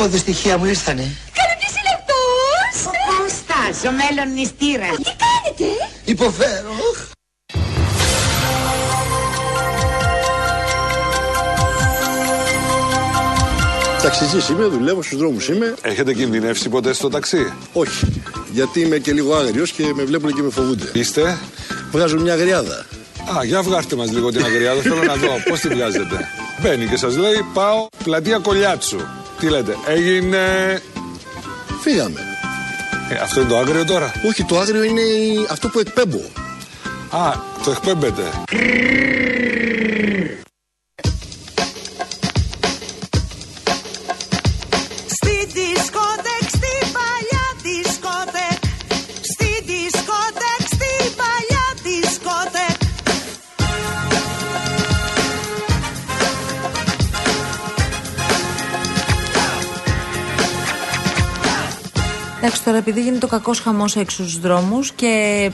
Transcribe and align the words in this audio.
Πόδε 0.00 0.18
στοιχεία 0.18 0.58
μου 0.58 0.64
ήρθανε. 0.64 1.02
Κάνε 1.02 1.54
ποιος 1.58 1.72
είναι 1.78 1.92
αυτός! 1.98 2.86
Ο 2.86 3.22
Κώστας, 3.22 3.90
ο 3.90 3.92
μέλλον 3.92 4.34
νηστήρας. 4.34 4.96
Τι 4.96 5.12
κάνετε! 5.22 5.76
Υποφέρω. 6.04 6.74
Ταξιτζής 14.02 14.48
είμαι, 14.48 14.64
δουλεύω 14.64 15.02
στους 15.02 15.18
δρόμους 15.18 15.48
είμαι. 15.48 15.74
Έχετε 15.82 16.14
κινδυνεύσει 16.14 16.68
ποτέ 16.68 16.92
στο 16.92 17.08
ταξί; 17.08 17.52
Όχι, 17.72 18.22
γιατί 18.52 18.80
είμαι 18.80 18.98
και 18.98 19.12
λίγο 19.12 19.34
άγριος 19.34 19.72
και 19.72 19.92
με 19.94 20.02
βλέπουν 20.04 20.34
και 20.34 20.42
με 20.42 20.50
φοβούνται. 20.50 20.90
Είστε; 20.92 21.38
Βγάζω 21.90 22.20
μια 22.20 22.34
γριάδα. 22.34 22.86
Α, 23.38 23.44
για 23.44 23.62
βγάστε 23.62 23.96
μας 23.96 24.10
λίγο 24.10 24.30
την 24.30 24.44
αγριάδα. 24.44 24.80
Θέλω 24.80 25.02
να 25.02 25.16
δω 25.16 25.28
πώς 25.48 25.60
τη 25.60 25.68
βγάζετε. 25.68 26.28
Μπαίνει 26.62 26.86
και 26.86 26.96
σας 26.96 27.16
λέει 27.16 27.44
πάω 27.54 27.86
πλατεία 28.04 28.38
Κολιάτσου. 28.38 28.98
Τι 29.40 29.48
λέτε, 29.48 29.76
έγινε. 29.86 30.38
Φύγαμε. 31.80 32.20
Ε, 33.10 33.14
αυτό 33.14 33.40
είναι 33.40 33.48
το 33.48 33.58
άγριο 33.58 33.84
τώρα; 33.84 34.12
Όχι, 34.28 34.44
το 34.44 34.58
άγριο 34.58 34.82
είναι 34.82 35.00
η- 35.00 35.46
αυτό 35.50 35.68
που 35.68 35.78
εκπέμπω. 35.78 36.20
Α, 37.10 37.32
το 37.64 37.70
εκπέμπετε. 37.70 38.22
Γίνεται 63.20 63.36
ο 63.36 63.38
κακός 63.38 63.60
χαμός 63.60 63.96
έξω 63.96 64.22
στους 64.22 64.40
δρόμους 64.40 64.92
και 64.92 65.52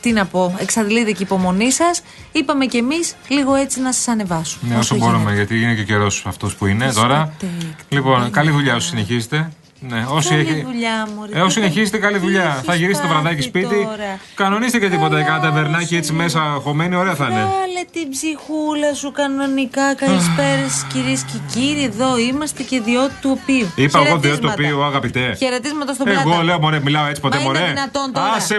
τι 0.00 0.12
να 0.12 0.26
πω, 0.26 0.54
εξαντλείται 0.58 1.10
και 1.10 1.22
η 1.22 1.24
υπομονή 1.24 1.72
σας, 1.72 2.02
είπαμε 2.32 2.66
κι 2.66 2.76
εμείς 2.76 3.14
λίγο 3.28 3.54
έτσι 3.54 3.80
να 3.80 3.92
σας 3.92 4.08
ανεβάσουμε. 4.08 4.72
Ναι, 4.72 4.78
όσο 4.78 4.96
μπορούμε, 4.96 5.34
γιατί 5.34 5.62
είναι 5.62 5.74
και 5.74 5.84
καιρός 5.84 6.22
αυτός 6.26 6.54
που 6.54 6.66
είναι 6.66 6.92
τώρα. 6.92 7.32
Λοιπόν, 7.88 8.30
καλή 8.30 8.50
δουλειά 8.50 8.74
όσοι 8.74 8.88
συνεχίζετε. 8.88 9.52
Ναι, 9.88 10.04
όσοι 10.08 10.28
Καλή 10.28 10.40
έχει- 10.40 10.62
δουλειά, 10.64 11.08
μωρέ. 11.16 11.32
Ε, 11.32 11.40
όσοι 11.40 11.46
Τι 11.46 11.60
συνεχίζετε, 11.60 11.98
καλή 11.98 12.14
τι 12.14 12.20
δουλειά. 12.20 12.42
έχεις 12.44 12.60
Θα 12.66 12.74
γυρίσετε 12.74 13.06
το 13.06 13.12
βραδάκι 13.12 13.34
πάθει 13.36 13.48
σπίτι. 13.48 13.84
τώρα. 13.84 14.18
Κανονίστε 14.34 14.78
και 14.78 14.88
τίποτα. 14.88 15.14
Καλά, 15.14 15.24
Κάνα 15.24 15.40
ταβερνάκι 15.40 15.96
έτσι 15.96 16.10
σου. 16.10 16.16
μέσα 16.16 16.40
χωμένη, 16.62 16.94
ωραία 16.96 17.14
θα 17.14 17.24
είναι. 17.30 17.40
Βάλε 17.42 17.82
την 17.92 18.10
ψυχούλα 18.10 18.94
σου 18.94 19.12
κανονικά. 19.12 19.94
Καλησπέρα 19.94 20.68
σα 20.68 20.86
κυρίες 20.86 21.22
και 21.22 21.38
κύριοι. 21.54 21.84
Εδώ 21.84 22.18
είμαστε 22.18 22.62
και 22.62 22.80
διότι 22.80 23.14
του 23.20 23.38
οποίου. 23.42 23.66
Είπα 23.74 23.98
εγώ 23.98 24.18
διότι 24.18 24.40
το 24.40 24.48
Χαιρετίσματα. 24.48 24.52
οποίο, 24.62 24.84
αγαπητέ. 24.84 25.34
Χαιρετίσματα 25.38 25.92
στον 25.94 26.08
Εγώ 26.08 26.22
Πλάτα. 26.22 26.42
λέω, 26.42 26.58
μωρέ, 26.60 26.80
μιλάω 26.80 27.06
έτσι 27.06 27.20
ποτέ, 27.20 27.36
Μα 27.36 27.42
είναι 27.42 27.52
μωρέ. 27.58 27.66
δυνατόν 27.72 28.12
τώρα. 28.12 28.32
Άσε 28.32 28.56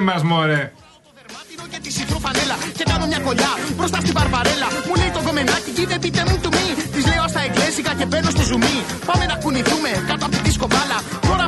μα, 1.65 1.71
μωρέ. 1.71 1.73
και 1.73 1.79
τη 1.83 1.91
σιφρού 1.91 2.19
φανέλα 2.19 2.57
και 2.77 2.83
κάνω 2.91 3.05
μια 3.05 3.19
κολλιά 3.19 3.51
μπροστά 3.77 3.99
στην 3.99 4.13
παρπαρέλα. 4.13 4.67
Μου 4.87 4.95
λέει 4.95 5.11
το 5.17 5.21
κομμενάκι, 5.25 5.71
κύριε 5.77 5.99
πείτε 5.99 6.21
μου 6.27 6.37
του 6.43 6.49
μη. 6.55 6.67
Της 6.93 7.03
λέω 7.09 7.27
στα 7.27 7.41
εγγλέζικα 7.45 7.91
και 7.99 8.05
μπαίνω 8.05 8.29
στο 8.29 8.43
ζουμί. 8.49 8.77
Πάμε 9.05 9.25
να 9.25 9.35
κουνηθούμε 9.35 9.89
κάτω 10.09 10.25
από 10.25 10.35
τη 10.35 10.41
δίσκο 10.45 10.67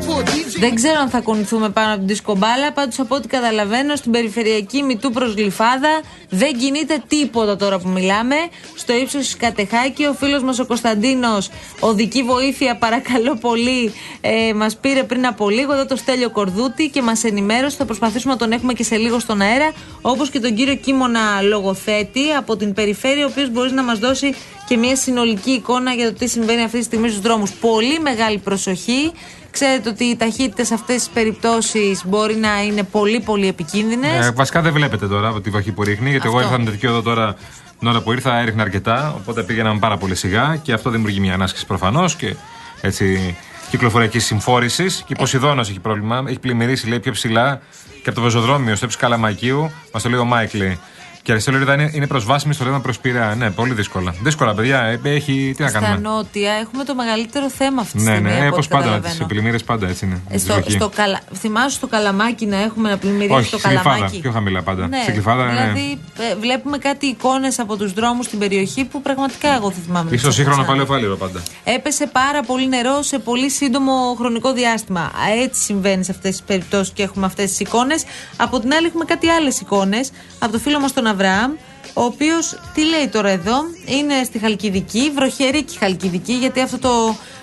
μπάλα. 0.08 0.24
Τώρα 0.24 0.24
που 0.24 0.32
ο 0.32 0.32
DJ 0.36 0.60
Δεν 0.60 0.76
ξέρω 0.76 1.00
αν 1.00 1.10
θα 1.10 1.20
κουνηθούμε 1.22 1.70
πάνω 1.70 1.90
από 1.90 1.98
την 1.98 2.08
δισκομπάλα. 2.08 2.72
Πάντως 2.74 3.00
από 3.00 3.16
ό,τι 3.16 3.28
καταλαβαίνω 3.28 3.96
στην 3.96 4.12
περιφερειακή 4.12 4.84
μητού 4.84 5.12
προς 5.12 5.34
Γλυφάδα 5.34 6.02
δεν 6.30 6.58
κινείται 6.58 7.04
τίποτα 7.08 7.56
τώρα 7.56 7.80
που 7.80 7.90
μιλάμε. 7.90 8.36
Στο 8.76 8.94
ύψος 8.94 9.22
της 9.22 9.38
Κατεχάκη, 9.38 10.06
ο 10.06 10.14
φίλος 10.14 10.44
μας 10.44 10.60
ο 10.60 10.66
Κωνσταντίνος, 10.66 11.50
οδική 11.80 12.24
βοήθεια, 12.24 12.78
παρακαλώ 12.78 13.36
πολύ, 13.36 13.94
ε, 14.22 14.54
μας 14.54 14.78
πήρε 14.78 15.04
πριν 15.04 15.26
από 15.28 15.50
λίγο 15.50 15.74
εδώ 15.74 15.86
το 15.86 15.96
Στέλιο 15.96 16.30
Κορδούτη 16.30 16.90
και 16.90 17.02
μας 17.02 17.24
ενημέρωσε. 17.24 17.76
Θα 17.76 17.86
προσπαθήσουμε 17.86 18.34
να 18.34 18.40
τον 18.40 18.52
έχουμε 18.52 18.74
και 18.74 18.84
σε 18.84 18.96
λίγο 18.96 19.20
στον 19.20 19.42
αέρα. 19.42 19.72
Όπως 20.02 20.30
και 20.30 20.40
τον 20.40 20.56
κύριο 20.56 20.76
Κίμωνα 20.76 21.42
Λογοθέτη 21.42 22.32
από 22.38 22.56
την 22.56 22.74
περιφέρεια, 22.74 23.26
ο 23.26 23.30
οποίος 23.32 23.50
μπορείς 23.50 23.72
να 23.72 23.84
μας 23.84 24.00
δώσει 24.00 24.36
και 24.68 24.78
μια 24.78 24.96
συνολική 24.96 25.52
εικόνα 25.52 25.92
για 25.92 26.12
το 26.12 26.18
τι 26.18 26.28
συμβαίνει 26.28 26.64
αυτή 26.64 26.78
τη 26.78 26.84
στιγμή 26.84 27.10
στους 27.10 27.22
δρόμους. 27.22 27.52
Πολύ 27.52 28.00
μεγάλη 28.00 28.38
προσοχή. 28.38 29.12
Ξέρετε 29.52 29.90
ότι 29.90 30.04
οι 30.04 30.16
ταχύτητες 30.16 30.68
σε 30.68 30.74
αυτές 30.74 30.96
τις 30.96 31.10
περιπτώσεις 31.10 32.02
μπορεί 32.06 32.36
να 32.36 32.64
είναι 32.64 32.84
πολύ 32.84 33.20
πολύ 33.20 33.48
επικίνδυνες. 33.48 34.26
Ε, 34.26 34.32
βασικά 34.32 34.62
δεν 34.62 34.74
βλέπετε 34.74 35.08
τώρα 35.08 35.28
από 35.28 35.42
τη 35.42 35.50
βαχή 35.50 35.72
που 35.72 35.84
ρίχνει, 35.84 36.10
γιατί 36.10 36.28
εγώ 36.28 36.38
Αυτό. 36.38 36.50
ήρθα 36.50 36.64
με 36.64 36.72
τέτοιο 36.72 36.90
εδώ 36.90 37.02
τώρα 37.02 37.36
την 37.80 37.88
ώρα 37.88 38.02
που 38.02 38.12
ήρθα, 38.12 38.38
έριχνε 38.38 38.62
αρκετά. 38.62 39.14
Οπότε 39.18 39.44
πήγαιναν 39.44 39.80
πάρα 39.80 39.98
πολύ 39.98 40.16
σιγά 40.16 40.60
και 40.62 40.74
αυτό 40.74 40.90
δημιουργεί 40.90 41.20
μια 41.20 41.34
ανάσκηση 41.34 41.66
προφανώς 41.66 42.16
και 42.16 42.36
έτσι 42.82 43.38
κυκλοφοριακής 43.70 44.26
συμφόρησης. 44.26 45.04
Και 45.06 45.14
η 45.14 45.16
Ποσειδώνα 45.16 45.62
έχει 45.62 45.80
πρόβλημα. 45.80 46.24
Έχει 46.28 46.40
πλημμυρίσει, 46.40 46.88
λέει, 46.88 47.00
πιο 47.00 47.12
ψηλά 47.12 47.62
και 48.04 48.10
από 48.10 48.14
το 48.14 48.22
πεζοδρόμιο 48.22 48.76
στο 48.76 48.86
ύψο 48.86 48.98
Καλαμακίου. 49.00 49.72
Μας 49.94 50.04
το 50.04 50.10
λέει 50.10 50.20
ο 50.20 50.26
Μάικλι. 50.26 50.80
Και 51.28 51.34
αριστερή 51.34 51.58
λωρίδα 51.58 51.74
είναι, 51.74 51.92
είναι 51.94 52.08
προσβάσιμη 52.08 52.54
στο 52.54 52.64
ρεύμα 52.64 52.80
προς 52.80 53.00
Πειραιά. 53.00 53.36
Ναι, 53.36 53.50
πολύ 53.52 53.74
δύσκολα. 53.74 54.16
Δύσκολα, 54.22 54.54
παιδιά. 54.54 54.82
Ε, 54.82 55.00
Έχει. 55.04 55.54
Τι 55.58 55.64
να 55.64 55.70
Στα 55.70 55.80
κάνουμε. 55.80 56.10
νότια 56.10 56.52
έχουμε 56.54 56.84
το 56.84 56.96
μεγαλύτερο 56.96 57.50
θέμα 57.50 57.82
αυτή 57.82 57.98
τη 57.98 58.04
Ναι, 58.04 58.12
στιγμή. 58.12 58.30
ναι, 58.30 58.38
από 58.38 58.48
όπω 58.48 58.56
ό,τι 58.58 58.68
πάντα. 58.68 58.84
Τι 58.84 58.90
καταλαβαίνω. 58.90 59.24
επιλημμύρε 59.24 59.58
πάντα 59.58 59.88
έτσι 59.88 60.06
είναι. 60.06 60.22
Ε, 60.30 60.34
Τη 60.34 60.40
Στο, 60.40 60.54
βροχή. 60.54 60.72
στο 60.72 60.90
καλα... 60.96 61.20
Θυμάσαι 61.34 61.70
στο 61.76 61.88
καλαμάκι 61.88 62.46
να 62.46 62.58
έχουμε 62.62 62.90
να 62.90 62.98
πλημμυρίσεις 62.98 63.36
Όχι, 63.38 63.50
το 63.52 63.58
στην 63.58 63.70
Γλυφάδα, 63.70 63.90
καλαμάκι; 63.90 64.20
πιο 64.20 64.32
χαμηλά 64.32 64.62
πάντα. 64.62 64.88
Ναι, 64.88 65.00
Στην 65.02 65.14
Γλυφάδα, 65.14 65.46
ναι. 65.46 65.52
δηλαδή 65.52 66.00
ε, 66.32 66.36
βλέπουμε 66.36 66.78
κάτι 66.78 67.06
εικόνες 67.06 67.60
από 67.60 67.78
τους 67.78 67.94
δρόμους 67.94 68.26
στην 68.26 68.40
περιοχή 68.40 68.86
που 68.86 69.02
πραγματικά 69.02 69.54
εγώ 69.56 69.70
δεν 69.70 69.84
θυμάμαι. 69.86 70.10
να 70.10 70.16
Ίσως 70.16 70.28
τις 70.36 70.40
έχω 70.40 70.52
σύγχρονο 70.52 70.62
ξαναδεί. 70.64 70.86
παλαιοφάλιρο 70.88 71.16
πάντα. 71.18 71.44
Έπεσε 71.64 72.08
πάρα 72.08 72.42
πολύ 72.44 72.68
νερό 72.68 73.02
σε 73.02 73.20
πολύ 73.20 73.50
σύντομο 73.50 74.16
χρονικό 74.18 74.54
διάστημα. 74.54 75.02
Α, 75.02 75.42
Έτσι 75.44 75.62
συμβαίνει 75.64 76.04
σε 76.04 76.12
αυτές 76.12 76.32
τις 76.32 76.42
περιπτώσεις 76.42 76.94
και 76.94 77.04
έχουμε 77.04 77.26
αυτές 77.26 77.50
τις 77.50 77.60
εικόνες. 77.60 78.04
Από 78.38 78.60
την 78.60 78.74
άλλη, 78.74 78.88
έχουμε 78.88 79.06
κάτι 79.06 79.28
άλλες 79.28 79.60
εικόνες 79.60 80.12
από 80.40 80.52
το 80.52 80.60
φίλο 80.60 80.80
μας 80.80 80.94
τον 80.94 81.08
Αβραάμ, 81.22 81.52
ο 81.94 82.02
οποίος 82.04 82.60
τι 82.74 82.86
λέει 82.86 83.08
τώρα 83.08 83.30
εδώ, 83.30 83.56
είναι 83.86 84.24
στη 84.26 84.40
Χαλκιδική, 84.40 85.12
βροχερή 85.16 85.66
Χαλκιδική, 85.80 86.34
γιατί 86.34 86.62
αυτό 86.62 86.78
το, 86.80 86.90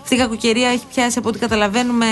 αυτή 0.02 0.14
η 0.14 0.18
κακοκαιρία 0.18 0.68
έχει 0.68 0.84
πιάσει 0.94 1.18
από 1.18 1.28
ό,τι 1.28 1.38
καταλαβαίνουμε 1.38 2.06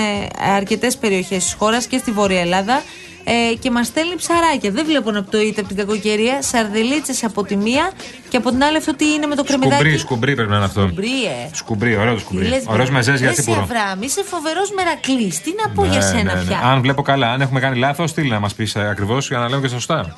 αρκετές 0.55 0.97
περιοχές 0.97 1.43
της 1.43 1.53
χώρας 1.59 1.85
και 1.85 1.97
στη 1.97 2.11
Βόρεια 2.11 2.39
Ελλάδα. 2.41 2.81
Ε, 3.25 3.55
και 3.59 3.71
μας 3.71 3.87
στέλνει 3.87 4.15
ψαράκια. 4.15 4.71
Δεν 4.71 4.85
βλέπω 4.85 5.11
να 5.11 5.23
πτωείται 5.23 5.59
από 5.59 5.67
την 5.69 5.77
κακοκαιρία. 5.77 6.41
Σαρδελίτσες 6.41 7.23
από 7.23 7.43
τη 7.43 7.55
μία 7.55 7.91
και 8.29 8.37
από 8.37 8.49
την 8.49 8.63
άλλη 8.63 8.77
αυτό 8.77 8.95
τι 8.95 9.05
είναι 9.13 9.25
με 9.25 9.35
το 9.35 9.43
κρεμμυδάκι. 9.43 9.81
Σκουμπρί, 9.81 9.97
σκουμπρί 9.97 10.35
πρέπει 10.35 10.49
να 10.49 10.55
είναι 10.55 10.65
αυτό. 10.65 10.81
Σκουμπρί, 10.81 11.07
ε. 11.25 11.49
Σκουμπρί, 11.55 11.95
ωραίο 11.97 12.09
το 12.13 12.15
Τι 12.15 12.21
σκουμπρί. 12.21 12.47
λες, 12.47 12.63
Ωραίος 12.67 12.85
βρε. 12.87 12.95
μεζές 12.97 13.19
για 13.19 13.27
Ρε, 13.27 13.33
τσίπουρο. 13.33 13.61
Εσύ, 13.61 13.71
Αβραάμ, 13.71 14.01
είσαι 14.01 14.23
φοβερός 14.23 14.71
μερακλής. 14.71 15.41
Τι 15.41 15.51
να 15.63 15.69
πω 15.73 15.83
για 15.85 15.95
Ναι, 15.99 16.01
σένα 16.05 16.23
ναι, 16.23 16.33
ναι. 16.39 16.45
πια. 16.47 16.59
Αν 16.63 16.81
βλέπω 16.81 17.01
καλά, 17.01 17.31
αν 17.31 17.41
έχουμε 17.41 17.59
κάνει 17.59 17.77
λάθος, 17.77 18.09
στείλει 18.09 18.29
να 18.29 18.39
μας 18.39 18.53
πεις 18.53 18.75
ακριβώς 18.75 19.27
για 19.27 19.37
να 19.37 19.49
λέμε 19.49 19.61
και 19.61 19.67
σωστά. 19.67 20.17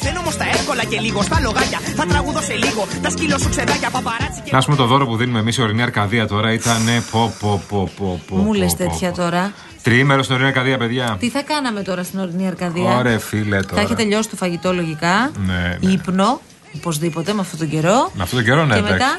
Μαθαίνω 0.00 0.20
όμως 0.20 0.36
τα 0.36 0.44
εύκολα 0.44 0.84
και 0.84 1.00
λίγο 1.00 1.22
στα 1.22 1.40
λογάκια. 1.40 1.78
Θα 1.96 2.06
τραγουδώ 2.06 2.40
σε 2.40 2.54
λίγο, 2.54 2.86
τα 3.02 3.10
σκύλω 3.10 3.38
σου 3.38 3.48
ξεδάκια, 3.48 3.90
παπαράτσι 3.90 4.40
και. 4.44 4.50
Να 4.52 4.58
πούμε 4.62 4.76
το 4.76 4.86
δώρο 4.86 5.06
που 5.06 5.16
δίνουμε 5.16 5.38
εμείς 5.38 5.56
η 5.56 5.62
ορεινή 5.62 5.82
Αρκαδία 5.82 6.26
τώρα 6.26 6.52
ήταν. 6.52 6.76
Πω, 7.10 7.34
πω, 7.40 7.62
πω, 7.68 7.90
πω, 7.98 8.20
πω. 8.28 8.36
Μου 8.36 8.52
λες 8.52 8.70
πω, 8.70 8.76
τέτοια 8.76 9.10
πω. 9.10 9.16
τώρα. 9.16 9.52
Τριήμερο 9.82 10.22
στην 10.22 10.34
ορεινή 10.34 10.48
Αρκαδία, 10.50 10.78
παιδιά. 10.78 11.16
Τι 11.20 11.28
θα 11.30 11.42
κάναμε 11.42 11.82
τώρα 11.82 12.02
στην 12.02 12.18
ορεινή 12.18 12.46
Αρκαδία; 12.46 12.96
Ωραία, 12.96 13.18
φίλε 13.18 13.56
Θα 13.56 13.66
τώρα. 13.66 13.80
έχει 13.82 13.94
τελειώσει 13.94 14.28
το 14.28 14.36
φαγητό 14.36 14.72
λογικά. 14.74 15.30
Ναι, 15.46 15.76
ναι. 15.80 15.90
Ύπνο, 15.92 16.40
οπωσδήποτε 16.76 17.32
με 17.32 17.40
αυτόν 17.40 17.58
τον 17.58 17.68
καιρό. 17.68 18.10
Με 18.14 18.22
αυτόν 18.22 18.38
τον 18.38 18.48
καιρό, 18.48 18.64
ναι, 18.66 18.72
Και 18.74 18.78
εντάξει. 18.78 18.92
μετά; 18.92 19.18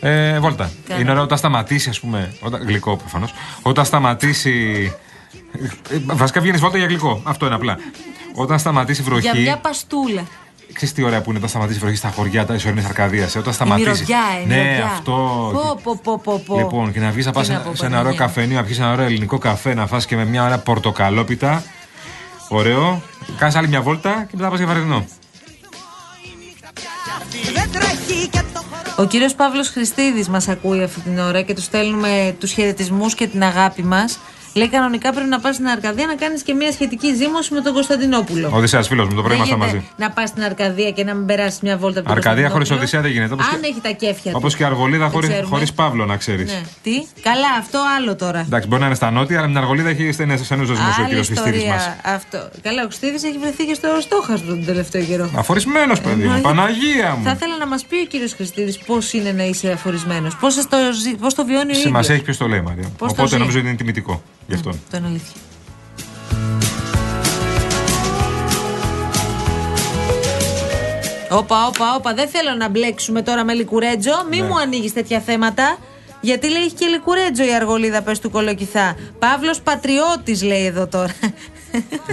Ε, 0.00 0.38
βόλτα. 0.38 0.70
Κάνε. 0.88 1.00
Είναι 1.00 1.10
ωραίο 1.10 1.22
όταν 1.22 1.38
σταματήσει, 1.38 1.88
ας 1.88 2.00
πούμε. 2.00 2.32
Όταν, 2.40 2.62
γλυκό 2.66 2.96
προφανώς. 2.96 3.32
Όταν 3.62 3.84
σταματήσει. 3.84 4.92
ε, 5.90 5.96
Βασικά 6.06 6.40
βγαίνεις 6.40 6.60
βόλτα 6.60 6.78
για 6.78 6.86
γλυκό. 6.86 7.20
Αυτό 7.24 7.46
είναι 7.46 7.54
απλά. 7.54 7.78
Όταν 8.34 8.58
σταματήσει 8.58 9.00
η 9.00 9.04
βροχή. 9.04 9.20
Για 9.20 9.34
μια 9.40 9.56
παστούλα. 9.56 10.22
Ξέρεις 10.72 10.94
τι 10.94 11.02
ωραία 11.02 11.20
που 11.20 11.28
είναι 11.28 11.38
όταν 11.38 11.50
σταματήσει 11.50 11.78
η 11.78 11.80
βροχή 11.80 11.96
στα 11.96 12.08
χωριά 12.08 12.44
της 12.44 12.64
ορεινή 12.64 12.84
Αρκαδία. 12.84 13.28
Όταν 13.36 13.50
Η 13.52 13.54
σταματήσεις. 13.54 13.86
μυρωδιά, 13.90 14.18
η 14.42 14.46
ναι, 14.46 14.56
μυρωδιά. 14.62 14.84
αυτό. 14.84 15.12
Πω, 15.52 15.80
πω, 15.82 16.00
πω, 16.02 16.18
πω, 16.24 16.42
πω. 16.46 16.56
Λοιπόν, 16.58 16.92
και 16.92 17.00
να 17.00 17.10
βγεις 17.10 17.26
να 17.26 17.32
πας 17.32 17.46
Τι 17.46 17.52
σε, 17.52 17.58
να 17.58 17.64
πω, 17.64 17.74
σε 17.74 17.86
ένα 17.86 17.98
ωραίο 17.98 18.12
Παναγία. 18.12 18.26
καφενείο, 18.26 18.56
να 18.56 18.64
πιεις 18.64 18.78
ένα 18.78 18.92
ωραίο 18.92 19.04
ελληνικό 19.06 19.38
καφέ, 19.38 19.74
να 19.74 19.86
φας 19.86 20.06
και 20.06 20.16
με 20.16 20.24
μια 20.24 20.44
ωραία 20.44 20.58
πορτοκαλόπιτα. 20.58 21.62
Ωραίο. 22.48 23.02
Κάνεις 23.38 23.54
άλλη 23.54 23.68
μια 23.68 23.80
βόλτα 23.82 24.24
και 24.30 24.36
μετά 24.36 24.48
πας 24.48 24.58
για 24.58 24.66
βαρινό. 24.66 25.04
Δεν 27.54 27.70
τρέχει 27.72 28.28
και 28.28 28.42
το 28.54 28.60
χώρο 28.70 28.94
Ο 28.96 29.04
κύριος 29.04 29.34
Παύλος 29.34 29.68
Χριστίδης 29.68 30.28
μας 30.28 30.48
ακούει 30.48 30.82
αυτή 30.82 31.00
την 31.00 31.18
ώρα 31.18 31.42
και 31.42 31.54
του 31.54 31.60
στέλνουμε 31.62 32.36
τους 32.40 32.52
χαιρετισμούς 32.52 33.14
και 33.14 33.26
την 33.26 33.42
αγάπη 33.42 33.82
μας. 33.82 34.18
Λέει 34.54 34.68
κανονικά 34.68 35.12
πρέπει 35.12 35.28
να 35.28 35.40
πας 35.40 35.54
στην 35.54 35.66
Αρκαδία 35.68 36.06
να 36.06 36.14
κάνεις 36.14 36.42
και 36.42 36.54
μια 36.54 36.72
σχετική 36.72 37.14
ζήμωση 37.14 37.54
με 37.54 37.60
τον 37.60 37.72
Κωνσταντινόπουλο. 37.72 38.48
Ο 38.52 38.56
Οδυσσέα 38.56 38.82
φίλο 38.82 39.06
μου, 39.06 39.14
το 39.14 39.22
πρωί 39.22 39.36
Δεν 39.36 39.46
ήμασταν 39.46 39.58
γίνεται 39.58 39.76
μαζί. 39.78 39.90
Να 39.96 40.10
πας 40.10 40.28
στην 40.28 40.42
Αρκαδία 40.42 40.90
και 40.90 41.04
να 41.04 41.14
μην 41.14 41.26
περάσεις 41.26 41.60
μια 41.60 41.76
βόλτα 41.76 41.98
από 42.00 42.08
τον 42.08 42.16
Αρκαδία 42.16 42.48
χωρίς 42.50 42.68
Κωνσταντινόπουλο. 42.68 42.78
Οδυσσέα 42.78 43.00
δεν 43.00 43.10
γίνεται. 43.10 43.32
Όπως 43.34 43.46
Αν 43.54 43.60
και- 43.60 43.66
έχει 43.66 43.80
τα 43.80 43.90
κέφια 44.06 44.30
του. 44.32 44.38
Όπω 44.42 44.48
και 44.56 44.64
Αργολίδα 44.64 45.04
Δεν 45.04 45.12
χωρί 45.12 45.26
ξέρουμε. 45.28 45.48
χωρίς 45.48 45.72
Παύλο, 45.72 46.04
να 46.06 46.16
ξέρεις. 46.16 46.50
Ναι. 46.52 46.60
Τι, 46.82 46.94
καλά, 47.28 47.50
αυτό 47.58 47.78
άλλο 47.96 48.16
τώρα. 48.16 48.40
Εντάξει, 48.40 48.68
μπορεί 48.68 48.80
να 48.80 48.86
είναι 48.86 48.94
στα 49.00 49.10
νότια, 49.10 49.36
αλλά 49.38 49.46
με 49.46 49.52
την 49.52 49.62
Αργολίδα 49.62 49.88
έχει 49.88 50.12
στενέ 50.12 50.36
στενού 50.36 50.64
δεσμού 50.66 50.84
ο 50.88 50.94
Άλλη 50.96 51.06
κύριος 51.08 51.26
Χριστίδης 51.26 51.52
ιστορία 51.60 51.74
μας. 51.74 52.14
αυτό. 52.16 52.38
Καλά, 52.62 52.80
ο 52.82 52.86
Χριστίδης 52.86 53.22
έχει 53.24 53.38
βρεθεί 53.38 53.62
και 53.64 53.74
στο 53.74 53.88
στόχαστρο 54.00 54.46
τον 54.48 54.64
τελευταίο 54.64 55.02
καιρό. 55.04 55.30
Αφορισμένος, 55.36 56.00
παιδί 56.00 56.14
μου. 56.14 56.22
Εννοείται. 56.22 56.48
Παναγία 56.48 57.08
Θα 57.08 57.16
μου. 57.16 57.30
ήθελα 57.36 57.56
να 57.58 57.66
μας 57.66 57.82
πει 57.88 57.96
ο 57.96 58.06
κύριος 58.12 58.32
Χριστίδης 58.32 58.78
πώς 58.78 59.12
είναι 59.12 59.32
να 59.32 59.44
είσαι 59.44 59.68
αφορισμένος. 59.70 60.36
Πώς 60.36 60.54
το, 60.54 60.76
ζει- 61.02 61.16
πώς 61.16 61.34
το 61.34 61.44
βιώνει 61.44 61.60
ο 61.66 61.68
ίδιος. 61.68 61.80
Σημασία 61.90 62.14
έχει 62.14 62.24
ποιος 62.24 62.36
το 62.36 62.46
λέει, 62.48 62.60
Μαρία. 62.60 62.88
Πώς 62.98 63.08
το 63.08 63.14
Οπότε 63.14 63.28
ζει. 63.28 63.38
νομίζω 63.38 63.58
ότι 63.58 63.66
είναι 63.68 63.76
τιμητικό 63.76 64.22
γι' 64.50 64.56
αυτόν. 64.56 64.80
Το 64.90 64.96
είναι 64.96 65.06
αλήθεια. 65.06 65.40
Όπα, 71.30 71.66
όπα, 71.66 71.94
όπα. 71.96 72.14
Δεν 72.14 72.28
θέλω 72.28 72.54
να 72.58 72.68
μπλέξουμε 72.68 73.22
τώρα 73.22 73.44
με 73.44 73.52
λικουρέτζο. 73.52 74.12
Μη 74.30 74.40
Ναι. 74.40 74.46
μου 74.46 74.58
ανοίγεις 74.58 74.92
τέτοια 74.92 75.20
θέματα. 75.20 75.78
Γιατί 76.20 76.50
λέει 76.50 76.62
έχει 76.62 76.74
και 76.74 76.86
λικουρέτζο 76.86 77.44
η 77.44 77.54
αργολίδα, 77.54 78.02
πες 78.02 78.18
του 78.18 78.30
κολοκυθά. 78.30 78.96
Παύλος 79.18 79.60
Πατριώτης 79.60 80.42
λέει 80.42 80.64
εδώ 80.66 80.86
τώρα. 80.86 81.14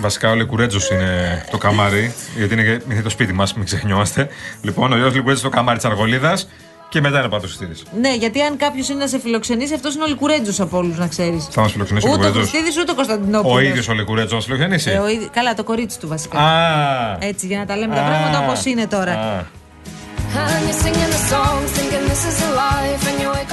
Βασικά 0.02 0.30
ο 0.32 0.36
Λικουρέτζος 0.36 0.90
είναι 0.90 1.44
το 1.52 1.58
καμάρι, 1.58 2.14
γιατί 2.38 2.54
είναι, 2.54 2.64
και- 2.64 2.82
είναι 2.94 3.02
το 3.02 3.10
σπίτι 3.10 3.34
μας, 3.34 3.54
μην 3.54 3.66
ξεχνιόμαστε. 3.66 4.28
Λοιπόν, 4.62 4.92
ο 4.92 4.96
Γιώργος 4.96 5.16
Λικουρέτζο 5.16 5.44
το 5.44 5.50
καμάρι 5.50 5.78
της 5.78 5.88
Αργολίδας 5.88 6.50
και 6.90 7.02
μετά 7.02 7.20
είναι 7.20 7.30
πάντω 7.30 7.46
Χριστίδη. 7.46 7.74
ναι, 8.00 8.16
γιατί 8.16 8.42
αν 8.42 8.58
κάποιος 8.58 8.90
είναι 8.90 9.00
να 9.00 9.08
σε 9.08 9.20
φιλοξενήσει, 9.20 9.74
αυτός 9.74 9.96
είναι 9.96 10.04
ο 10.04 10.08
λικουρέτζος 10.08 10.60
από 10.60 10.78
όλους, 10.78 10.98
να 10.98 11.08
ξέρεις. 11.08 11.48
Θα 11.52 11.62
μας 11.62 11.72
φιλοξενήσει 11.72 12.08
ο 12.08 12.10
Ούτε 12.12 12.20
ο 12.20 12.24
Λικουρέτζος. 12.26 12.52
Χριστίδη 12.52 12.80
ούτε 12.82 12.92
ο 12.92 12.96
Κωνσταντινόπουλος. 12.96 13.56
Ο 13.56 13.60
ίδιος 13.60 13.88
ο 13.88 13.94
Λικουρέτζος 13.94 14.34
μας 14.34 14.46
φιλοξενήσει. 14.46 14.90
Ε, 14.92 14.98
ο 14.98 15.08
ίδι- 15.08 15.30
Καλά, 15.32 15.54
το 15.54 15.64
κορίτσι 15.64 16.00
του 16.00 16.08
βασικά. 16.08 16.40
Α. 16.40 17.18
Έτσι, 17.20 17.46
για 17.48 17.58
να 17.58 17.66
τα 17.66 17.76
λέμε 17.78 17.96
τα 17.96 18.02
Α. 18.02 18.06
πράγματα 18.06 18.40
όπως 18.48 18.66
είναι 18.66 18.88
τώρα. 18.88 19.12
Α. 19.12 19.44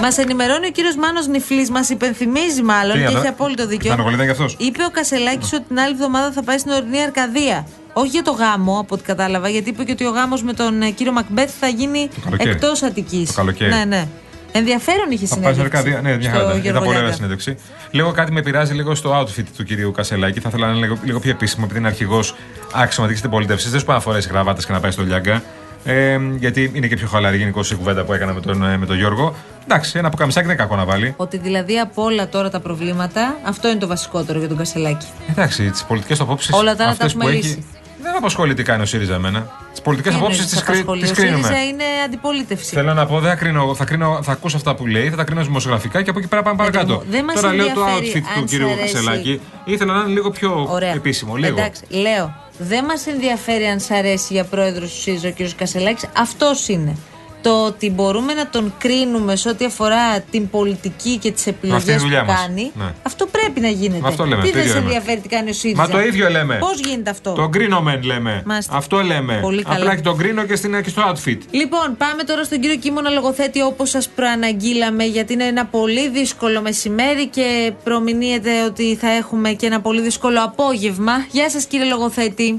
Μας 0.00 0.18
ενημερώνει 0.18 0.66
ο 0.66 0.70
κύριος 0.70 0.96
Μάνος 0.96 1.26
Νιφλή, 1.26 1.68
μας 1.68 1.88
υπενθυμίζει 1.88 2.62
μάλλον 2.62 2.92
Τι 2.92 2.98
και 2.98 3.04
ήταν, 3.04 3.16
έχει 3.16 3.26
απόλυτο 3.26 3.66
δίκιο. 3.66 3.86
Ήταν 3.86 3.98
Αργολίδα 3.98 4.24
κι 4.24 4.30
αυτός. 4.30 4.56
Είπε 4.58 4.84
ο 4.84 4.90
Κασελάκης 4.90 5.52
ότι 5.52 5.64
την 5.68 5.78
άλλη 5.78 5.92
εβδομάδα 5.92 6.32
θα 6.32 6.42
πάει 6.42 6.58
στην 6.58 6.72
ορεινή 6.72 7.02
Αρκαδία. 7.02 7.66
Όχι 7.92 8.08
για 8.08 8.22
το 8.22 8.30
γάμο, 8.30 8.78
από 8.78 8.94
ό,τι 8.94 9.02
κατάλαβα, 9.04 9.48
γιατί 9.48 9.70
είπε 9.70 9.84
και 9.84 9.92
ότι 9.92 10.04
ο 10.06 10.10
γάμος 10.10 10.42
με 10.42 10.52
τον 10.52 10.82
ε, 10.82 10.90
κύριο 10.90 11.12
Μακμπέθ 11.12 11.52
θα 11.60 11.68
γίνει 11.68 12.08
καλοκαίρι. 12.24 12.50
εκτός 12.50 12.82
Αττικής. 12.82 13.28
Το 13.28 13.34
καλοκαίρι. 13.34 13.70
Ναι, 13.70 13.84
ναι. 13.84 14.08
Ενδιαφέρον 14.52 15.10
είχε 15.10 15.26
Θα 15.26 15.36
πάει 15.36 15.52
στην 15.52 15.64
συνέντευξη. 15.64 15.78
Αρκαδία. 15.78 16.10
Ναι, 16.10 16.16
μια 16.16 16.30
στο 16.30 16.38
χαρά. 16.38 16.44
ήταν. 16.44 16.58
Ήταν 16.58 16.62
Γιώργο 16.62 16.78
πολύ 16.78 16.88
ωραία 16.88 17.00
Λιάγκα. 17.00 17.16
συνέντευξη. 17.16 17.56
Λίγο 17.90 18.12
κάτι 18.12 18.32
με 18.32 18.42
πειράζει 18.42 18.74
λίγο 18.74 18.94
στο 18.94 19.20
outfit 19.20 19.44
του 19.56 19.64
κυρίου 19.64 19.90
Κασελάκη. 19.92 20.40
Θα 20.40 20.48
ήθελα 20.48 20.66
να 20.66 20.72
είναι 20.72 20.86
λίγο, 20.86 20.98
λίγο 21.04 21.20
πιο 21.20 21.30
επίσημο, 21.30 21.62
επειδή 21.64 21.78
είναι 21.78 21.88
αρχηγός 21.88 22.34
αξιωματική 22.72 23.18
στην 23.18 23.30
πολιτεύση. 23.30 23.68
Δεν 23.68 23.78
σου 23.80 23.86
πάει 23.86 23.96
να 23.96 24.02
φορέσεις 24.02 24.30
γραβάτες 24.30 24.66
και 24.66 24.72
να 24.72 24.80
πάει 24.80 24.90
στο 24.90 25.02
Λιάγκα. 25.02 25.42
Ε, 25.84 26.18
γιατί 26.38 26.70
είναι 26.74 26.86
και 26.86 26.96
πιο 26.96 27.06
χαλαρή 27.06 27.36
γενικώ 27.36 27.60
η 27.72 27.74
κουβέντα 27.74 28.04
που 28.04 28.12
έκανα 28.12 28.32
με 28.32 28.40
τον, 28.40 28.64
ε, 28.64 28.76
με 28.76 28.86
τον 28.86 28.96
Γιώργο. 28.96 29.34
Εντάξει, 29.64 29.98
ένα 29.98 30.10
πουκαμισάκι 30.10 30.46
δεν 30.46 30.54
είναι 30.54 30.64
κακό 30.64 30.76
να 30.76 30.84
βάλει. 30.84 31.14
Ότι 31.16 31.36
δηλαδή 31.36 31.78
από 31.78 32.02
όλα 32.02 32.28
τώρα 32.28 32.50
τα 32.50 32.60
προβλήματα, 32.60 33.36
αυτό 33.44 33.68
είναι 33.68 33.78
το 33.78 33.86
βασικότερο 33.86 34.38
για 34.38 34.48
τον 34.48 34.56
Κασελάκη. 34.56 35.06
Εντάξει, 35.30 35.70
τις 35.70 35.84
πολιτικές 35.84 36.20
απόψεις. 36.20 36.52
Όλα 36.52 36.76
τα 36.76 36.84
άλλα 36.84 36.96
τα 36.96 37.04
έχουμε 37.04 37.24
που 37.24 37.30
λύσει. 37.30 37.48
έχει. 37.48 37.64
Δεν 38.06 38.16
απασχολεί 38.16 38.54
τι 38.54 38.62
κάνει 38.62 38.82
ο 38.82 38.86
ΣΥΡΙΖΑ 38.86 39.14
εμένα. 39.14 39.46
Τις 39.70 39.80
πολιτικές 39.80 40.12
Τι 40.12 40.18
απόψεις 40.18 40.38
εννοείς, 40.40 40.54
τις 40.54 40.64
θα 40.64 40.72
απασχολεί. 40.72 41.08
Ο 41.08 41.12
κρίνουμε. 41.14 41.42
ΣΥΡΙΖΑ 41.46 41.64
είναι 41.64 41.84
αντιπολίτευση. 42.04 42.74
Θέλω 42.74 42.94
να 42.94 43.06
πω, 43.06 43.20
δεν 43.20 43.30
θα 43.30 43.36
κρίνω, 43.36 43.74
θα, 43.74 43.84
κρίνω, 43.84 44.20
θα 44.22 44.32
ακούσω 44.32 44.56
αυτά 44.56 44.74
που 44.74 44.86
λέει, 44.86 45.10
θα 45.10 45.16
τα 45.16 45.24
κρίνω 45.24 45.42
δημοσιογραφικά 45.42 46.02
και 46.02 46.10
από 46.10 46.18
εκεί 46.18 46.28
πέρα 46.28 46.42
πάμε 46.42 46.56
παρακάτω. 46.56 46.94
μου, 46.94 47.02
δεν 47.10 47.24
μας 47.24 47.34
Τώρα 47.40 47.54
λέω 47.54 47.66
το 47.66 47.80
ενδιαφέρει 47.80 48.12
outfit 48.14 48.28
αν 48.36 48.42
του 48.42 48.48
σ' 48.48 48.50
κυρίου 48.50 48.70
αρέσει. 48.70 48.92
Κασελάκη. 48.92 49.40
Ήθελα 49.64 49.92
να 49.94 50.00
είναι 50.00 50.12
λίγο 50.12 50.30
πιο 50.30 50.66
Ωραία. 50.70 50.92
επίσημο. 50.92 51.36
Λίγο. 51.36 51.58
Εντάξει, 51.58 51.82
λέω. 51.88 52.34
Δεν 52.58 52.84
μας 52.84 53.06
ενδιαφέρει 53.06 53.64
αν 53.64 53.80
σ' 53.80 53.90
αρέσει 53.90 54.32
για 54.32 54.44
πρόεδρος 54.44 54.90
του 54.94 55.00
ΣΥΡΙΖΑ 55.00 55.28
ο 55.28 55.32
κ. 55.32 55.50
Κασελάκης. 55.56 56.04
Αυτός 56.18 56.68
είναι. 56.68 56.96
Το 57.44 57.64
ότι 57.64 57.90
μπορούμε 57.90 58.34
να 58.34 58.46
τον 58.48 58.74
κρίνουμε 58.78 59.36
σε 59.36 59.48
ό,τι 59.48 59.64
αφορά 59.64 60.20
την 60.20 60.50
πολιτική 60.50 61.16
και 61.18 61.30
τις 61.30 61.40
Αυτή 61.46 61.50
επιλογές 61.50 61.84
είναι 61.84 61.92
η 61.94 61.98
δουλειά 61.98 62.20
που 62.24 62.26
μας. 62.30 62.40
κάνει, 62.40 62.70
Ναι. 62.74 62.84
αυτό 63.02 63.26
πρέπει 63.26 63.60
να 63.60 63.68
γίνεται. 63.68 64.08
Αυτό 64.08 64.24
λέμε, 64.24 64.42
Τι 64.42 64.48
το 64.48 64.52
δεν 64.54 64.60
ίδιο 64.62 64.72
σε 64.74 64.78
λέμε. 64.78 64.92
ενδιαφέρει 64.94 65.20
τι 65.20 65.28
κάνει 65.28 65.50
ο 65.50 65.52
ΣΥΡΙΖΑ. 65.52 65.82
Μα 65.82 65.88
το 65.88 66.00
ίδιο 66.00 66.28
λέμε. 66.30 66.56
Πώς 66.60 66.80
γίνεται 66.80 67.10
αυτό; 67.10 67.32
Τον 67.32 67.50
κρίνομεν 67.52 68.02
λέμε. 68.02 68.42
Μάλιστα. 68.46 68.76
Αυτό 68.76 69.02
λέμε. 69.02 69.38
Πολύ 69.42 69.62
καλά. 69.62 69.76
Απλά 69.76 69.94
και 69.94 70.00
τον 70.02 70.16
κρίνω 70.16 70.44
και, 70.44 70.56
στην, 70.56 70.82
και 70.82 70.88
στο 70.88 71.02
outfit. 71.12 71.38
Λοιπόν, 71.50 71.96
πάμε 71.98 72.22
τώρα 72.22 72.44
στον 72.44 72.60
κύριο 72.60 72.76
Κίμωνα 72.76 73.10
Λογοθέτη, 73.10 73.62
όπως 73.62 73.90
σας 73.90 74.08
προαναγγείλαμε, 74.08 75.04
γιατί 75.04 75.32
είναι 75.32 75.44
ένα 75.44 75.64
πολύ 75.66 76.08
δύσκολο 76.08 76.60
μεσημέρι 76.60 77.26
και 77.28 77.72
προμηνύεται 77.84 78.62
ότι 78.64 78.96
θα 79.00 79.10
έχουμε 79.10 79.52
και 79.52 79.66
ένα 79.66 79.80
πολύ 79.80 80.00
δύσκολο 80.00 80.44
απόγευμα. 80.44 81.12
Γεια 81.30 81.50
σας, 81.50 81.64
κύριε 81.64 81.86
Λογοθέτη. 81.86 82.56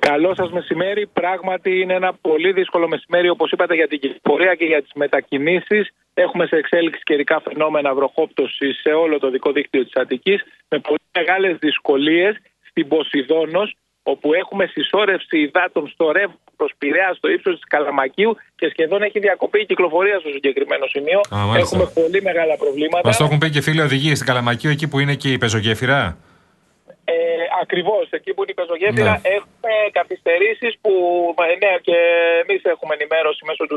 Καλό 0.00 0.34
σας 0.34 0.50
μεσημέρι. 0.50 1.06
Πράγματι 1.06 1.80
είναι 1.80 1.94
ένα 1.94 2.12
πολύ 2.20 2.52
δύσκολο 2.52 2.88
μεσημέρι, 2.88 3.28
όπως 3.28 3.50
είπατε, 3.50 3.74
για 3.74 3.88
την 3.88 3.98
κυκλοφορία 4.00 4.54
και 4.54 4.64
για 4.64 4.82
τις 4.82 4.90
μετακινήσεις. 4.94 5.92
Έχουμε 6.14 6.46
σε 6.46 6.56
εξέλιξη 6.56 7.02
καιρικά 7.02 7.40
φαινόμενα 7.40 7.94
βροχόπτωσης 7.94 8.80
σε 8.80 8.88
όλο 8.88 9.18
το 9.18 9.30
δικό 9.30 9.52
δίκτυο 9.52 9.84
της 9.84 9.96
Αττικής, 9.96 10.42
με 10.68 10.78
πολύ 10.78 10.98
μεγάλες 11.18 11.56
δυσκολίες 11.56 12.36
στην 12.68 12.88
Ποσειδόνο, 12.88 13.62
όπου 14.02 14.34
έχουμε 14.34 14.66
συσσόρευση 14.66 15.38
υδάτων 15.38 15.88
στο 15.88 16.10
ρεύμα 16.12 16.38
προς 16.56 16.72
Πειραιά 16.78 17.14
στο 17.16 17.28
ύψος 17.30 17.54
της 17.54 17.64
Καλαμακίου 17.64 18.36
και 18.56 18.68
σχεδόν 18.72 19.02
έχει 19.02 19.18
διακοπεί 19.18 19.60
η 19.60 19.66
κυκλοφορία 19.66 20.18
στο 20.18 20.28
συγκεκριμένο 20.28 20.86
σημείο. 20.86 21.20
Α, 21.34 21.36
μάλιστα. 21.46 21.76
έχουμε 21.76 21.90
πολύ 21.94 22.22
μεγάλα 22.22 22.56
προβλήματα. 22.56 23.08
Μας 23.08 23.16
το 23.16 23.24
έχουν 23.24 23.38
πει 23.38 23.50
και 23.50 23.60
φίλοι 23.60 23.80
οδηγοί 23.80 24.14
στην 24.14 24.26
Καλαμακίου, 24.26 24.70
εκεί 24.70 24.88
που 24.88 24.98
είναι 24.98 25.14
και 25.14 25.32
η 25.32 25.38
πεζογέφυρα. 25.38 26.16
Ε, 27.10 27.14
Ακριβώς, 27.62 28.04
εκεί 28.18 28.30
που 28.34 28.40
είναι 28.42 28.52
η 28.56 28.58
πεζογέφυρα 28.60 29.14
Ναι. 29.16 29.20
έχουμε 29.36 29.72
καθυστερήσεις 29.98 30.72
που 30.82 30.92
ε, 31.52 31.54
ναι, 31.64 31.72
και 31.86 31.96
εμείς 32.42 32.60
έχουμε 32.74 32.92
ενημέρωση 32.98 33.40
μέσω 33.48 33.62
του 33.66 33.74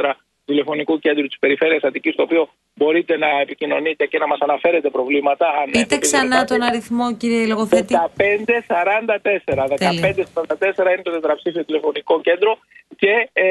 1544 0.00 0.12
τηλεφωνικού 0.44 0.98
κέντρου 0.98 1.26
της 1.26 1.38
Περιφέρειας 1.38 1.82
Αττικής, 1.82 2.14
το 2.14 2.22
οποίο 2.22 2.42
μπορείτε 2.74 3.16
να 3.16 3.28
επικοινωνείτε 3.40 4.06
και 4.06 4.18
να 4.18 4.26
μας 4.26 4.40
αναφέρετε 4.40 4.88
προβλήματα. 4.90 5.46
αν 5.60 5.64
Πείτε 5.64 5.78
έχετε 5.78 5.98
ξανά 5.98 6.24
ζητάτε. 6.24 6.44
τον 6.52 6.62
αριθμό, 6.68 7.06
κύριε 7.16 7.46
Λογοθέτη. 7.46 7.94
1544. 7.94 9.76
1544 9.78 10.92
είναι 10.92 11.02
το 11.02 11.10
τετραψήφιο 11.10 11.64
τηλεφωνικό 11.64 12.20
κέντρο 12.20 12.58
και 12.96 13.28
ε, 13.32 13.46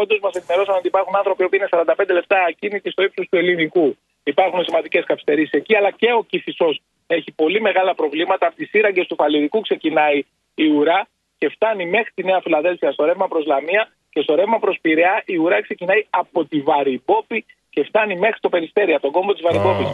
όντως 0.00 0.18
μας 0.22 0.34
ενημερώσαν 0.34 0.74
ότι 0.74 0.86
υπάρχουν 0.86 1.16
άνθρωποι 1.16 1.48
που 1.48 1.54
είναι 1.54 1.68
45 1.70 2.04
λεπτά 2.18 2.38
ακίνητοι 2.48 2.90
στο 2.90 3.02
ύψος 3.02 3.26
του 3.30 3.36
ελληνικού. 3.36 3.96
Υπάρχουν 4.32 4.64
σημαντικές 4.64 5.04
καθυστερήσεις 5.04 5.50
εκεί, 5.50 5.76
αλλά 5.76 5.90
και 5.90 6.12
ο 6.12 6.22
Κυφισό 6.30 6.68
έχει 7.06 7.32
πολύ 7.32 7.60
μεγάλα 7.60 7.94
προβλήματα. 7.94 8.46
Από 8.46 8.56
τις 8.56 8.68
σύραγγες 8.68 9.06
του 9.06 9.14
Φαλυρικού 9.14 9.60
ξεκινάει 9.60 10.18
η 10.54 10.66
ουρά 10.66 11.08
και 11.38 11.48
φτάνει 11.48 11.86
μέχρι 11.86 12.10
τη 12.14 12.22
Νέα 12.24 12.40
Φιλαδέλφια 12.42 12.92
στο 12.92 13.04
ρεύμα 13.04 13.28
προς 13.28 13.46
Λαμία 13.46 13.88
και 14.10 14.20
στο 14.20 14.34
ρεύμα 14.34 14.58
προς 14.58 14.78
Πειραιά 14.80 15.22
η 15.26 15.36
ουρά 15.36 15.62
ξεκινάει 15.62 16.06
από 16.10 16.44
τη 16.44 16.60
Βαρυμπόπη 16.60 17.44
και 17.70 17.82
φτάνει 17.84 18.16
μέχρι 18.16 18.40
το 18.40 18.48
Περιστέρι, 18.48 18.92
από 18.92 19.02
τον 19.02 19.12
κόμπο 19.12 19.32
της 19.32 19.42
Βαρυμπόπης. 19.42 19.88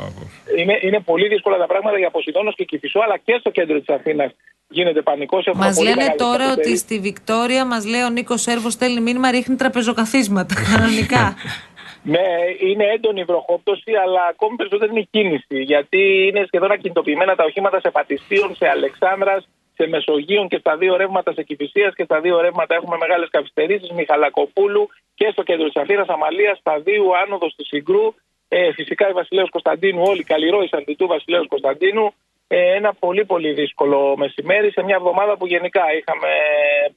Είναι, 0.57 0.79
είναι 0.83 1.01
πολύ 1.01 1.29
δύσκολα 1.29 1.57
τα 1.57 1.67
πράγματα 1.67 1.99
για 1.99 2.11
Ποσειδόνο 2.11 2.53
και 2.53 2.65
Κυφισό, 2.65 3.01
αλλά 3.01 3.17
και 3.17 3.37
στο 3.41 3.51
κέντρο 3.51 3.79
της 3.79 3.89
Αθήνας 3.89 4.31
γίνεται 4.69 5.03
πανικός. 5.03 5.51
Μας 5.55 5.83
λένε 5.83 6.15
τώρα 6.17 6.53
ότι 6.53 6.77
στη 6.77 6.99
Βικτόρια, 6.99 7.65
μας 7.65 7.87
λέει 7.87 8.03
ο 8.03 8.11
Νίκος 8.11 8.41
Σέρβος, 8.41 8.73
στέλνει 8.73 9.01
μήνυμα, 9.01 9.31
ρίχνει 9.31 9.57
τραπεζοκαθίσματα. 9.57 10.55
Κανονικά. 10.73 11.35
Ναι, 12.07 12.27
είναι 12.59 12.85
έντονη 12.85 13.21
η 13.21 13.25
βροχόπτωση, 13.25 13.93
αλλά 14.05 14.23
ακόμη 14.31 14.57
περισσότερη 14.57 14.91
είναι 14.91 15.01
η 15.01 15.09
κίνηση. 15.11 15.63
Γιατί 15.63 16.27
είναι 16.27 16.45
σχεδόν 16.47 16.71
ακινητοποιημένα 16.71 17.35
τα 17.35 17.45
οχήματα 17.45 17.81
σε 17.81 17.91
Πατησίων, 17.91 18.55
σε 18.55 18.69
Αλεξάνδρας, 18.69 19.49
σε 19.77 19.87
Μεσογείων 19.87 20.49
και 20.49 20.59
στα 20.59 20.77
δύο 20.77 20.97
ρεύματα 20.97 21.33
σε 21.33 21.43
Κυφυσία 21.43 21.93
και 21.97 22.05
στα 22.05 22.21
δύο 22.21 22.41
ρεύματα 22.41 22.75
έχουμε 22.75 22.97
μεγάλες 22.97 23.29
καθυστερήσεις. 23.31 23.91
Μιχαλακοπούλου 23.91 24.89
και 25.15 25.29
στο 25.33 25.43
κέντρο 25.43 25.67
της 25.67 25.77
Αθήνας, 25.83 26.09
Αμαλίας, 26.09 26.59
στα 26.59 26.79
δύο 26.79 27.05
άνοδος 27.25 27.55
του 27.55 27.65
Συγκρού. 27.65 28.15
Ε, 28.49 28.73
φυσικά 28.73 29.09
η 29.09 29.13
Βασιλέως 29.13 29.51
Κωνσταντίνου, 29.51 30.03
όλοι 30.03 30.23
καλλιρόησαν 30.23 30.85
του 30.85 31.07
Βασιλέως 31.07 31.47
Κωνσταντίνου. 31.47 32.15
Ε, 32.57 32.77
ένα 32.79 32.91
πολύ 33.05 33.25
πολύ 33.25 33.51
δύσκολο 33.53 33.99
μεσημέρι 34.23 34.71
σε 34.71 34.83
μια 34.87 34.97
εβδομάδα 35.01 35.37
που 35.39 35.47
γενικά 35.47 35.81
είχαμε 35.99 36.31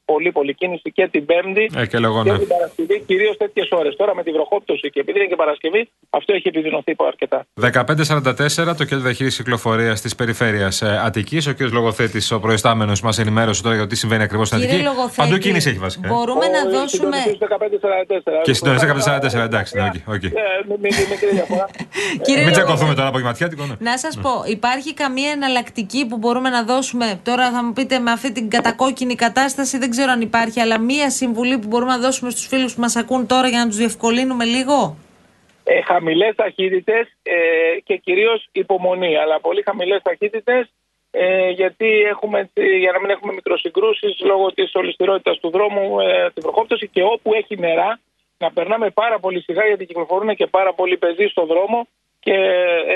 πολύ 0.06 0.32
πολύ 0.32 0.54
κίνηση 0.54 0.92
και 0.92 1.08
την 1.12 1.26
Πέμπτη 1.26 1.66
Ε, 1.78 1.86
και 1.86 1.98
λόγω 2.06 2.24
και 2.24 2.32
ναι. 2.32 2.38
την 2.38 2.48
Παρασκευή, 2.48 3.04
κυρίως 3.08 3.38
τέτοιες 3.38 3.68
ώρες. 3.72 3.96
Τώρα 3.96 4.16
με 4.16 4.24
τη 4.24 4.32
βροχόπτωση 4.32 4.90
και 4.90 5.00
επειδή 5.00 5.18
είναι 5.20 5.28
και 5.28 5.36
Παρασκευή, 5.36 5.90
αυτό 6.10 6.34
έχει 6.34 6.48
επιδεινωθεί 6.48 6.96
αρκετά. 7.08 7.46
1544 7.62 8.76
το 8.78 8.84
κέντρο 8.86 9.04
διαχείρισης 9.04 9.38
κυκλοφορίας 9.38 10.02
της 10.02 10.16
περιφέρειας 10.16 10.82
Αττικής. 10.82 11.48
Ο 11.48 11.54
κ. 11.54 11.60
Λογοθέτης, 11.72 12.32
ο 12.32 12.40
προϊστάμενος, 12.40 13.02
μας 13.02 13.20
ενημέρωσε 13.20 13.62
τώρα 13.62 13.76
για 13.76 13.84
το 13.84 13.90
τι 13.90 13.96
συμβαίνει 13.96 14.24
ακριβώς 14.24 14.48
στην 14.48 14.60
Κύριε 14.60 14.74
Αττική. 14.76 14.90
Λογοθέτη, 14.96 15.16
Παντού 15.28 15.38
κίνηση 15.38 15.70
έχει 15.70 15.80
βασικά. 15.80 16.08
ε. 16.08 16.12
Μπορούμε 16.12 16.46
να 16.48 16.60
Ο 16.68 16.70
δώσουμε. 16.70 16.88
συντονιστής 16.88 17.38
1544. 17.38 18.42
Και 18.44 18.54
συντονιστή 18.54 18.86
1544, 18.88 19.44
εντάξει, 19.44 19.78
ναι, 19.78 19.84
οκ, 19.84 20.14
οκ. 20.16 20.24
Ε, 20.24 20.30
μην- 20.68 20.80
μην- 20.82 21.08
μικρή 21.10 21.30
διαφορά. 21.32 21.66
Κύριε 21.70 22.18
Μην 22.26 22.36
Λογοθέτη, 22.36 22.52
τσακωθούμε 22.52 22.94
τώρα 22.94 23.08
από 23.08 23.18
γηματιάτικο. 23.20 23.64
Ναι. 23.66 23.76
Να 23.80 23.98
σας 23.98 24.18
πω, 24.22 24.32
υπάρχει 24.48 24.94
καμία 24.94 25.32
εναλλακτική 25.48 26.08
που 26.08 26.18
μπορούμε 26.18 26.50
να 26.50 26.63
δώσουμε. 26.63 27.22
Τώρα 27.24 27.51
θα 27.51 27.63
μου 27.63 27.74
πείτε 27.74 28.00
με 28.00 28.12
αυτή 28.12 28.32
την 28.32 28.50
κατακόκκινη 28.50 29.16
κατάσταση, 29.16 29.77
δεν 29.77 29.89
ξέρω 29.89 30.12
αν 30.12 30.22
υπάρχει, 30.22 30.60
αλλά 30.60 30.80
μία 30.80 31.10
συμβουλή 31.10 31.58
που 31.60 31.68
μπορούμε 31.68 31.92
να 31.92 32.00
δώσουμε 32.00 32.30
στους 32.30 32.48
φίλους 32.48 32.75
που 32.75 32.82
μας 32.82 32.96
ακούν 32.96 33.27
τώρα 33.27 33.48
για 33.48 33.60
να 33.60 33.68
τους 33.68 33.77
διευκολύνουμε 33.77 34.46
λίγο; 34.46 34.98
ε, 35.63 35.82
χαμηλές 35.82 36.36
ταχύτητες 36.36 37.06
ε, 37.24 37.34
και 37.84 37.96
κυρίως 37.98 38.48
υπομονή. 38.51 39.18
Αλλά 39.18 39.39
πολύ 39.39 39.62
χαμηλές 39.66 40.01
ταχύτητες 40.01 40.70
ε, 41.12 41.50
γιατί 41.50 42.01
έχουμε, 42.01 42.39
έτσι, 42.39 42.77
για 42.77 42.92
να 42.92 43.00
μην 43.00 43.10
έχουμε 43.10 43.34
μικροσυγκρούσεις 43.34 44.20
λόγω 44.20 44.54
της 44.54 44.75
ολιστηρότητας 44.75 45.39
του 45.39 45.50
δρόμου, 45.50 46.00
ε, 46.00 46.30
την 46.34 46.44
προκόπτωση 46.44 46.88
και 46.88 47.04
όπου 47.04 47.34
έχει 47.34 47.58
νερά 47.58 48.00
να 48.38 48.51
περνάμε 48.51 48.89
πάρα 48.89 49.20
πολύ 49.20 49.42
σιγά 49.42 49.66
γιατί 49.66 49.86
κυκλοφορούν 49.86 50.36
και 50.36 50.48
πάρα 50.48 50.74
πολύ 50.74 50.98
πεζοί 50.98 51.27
στο 51.27 51.46
δρόμο 51.46 51.88
και 52.28 52.38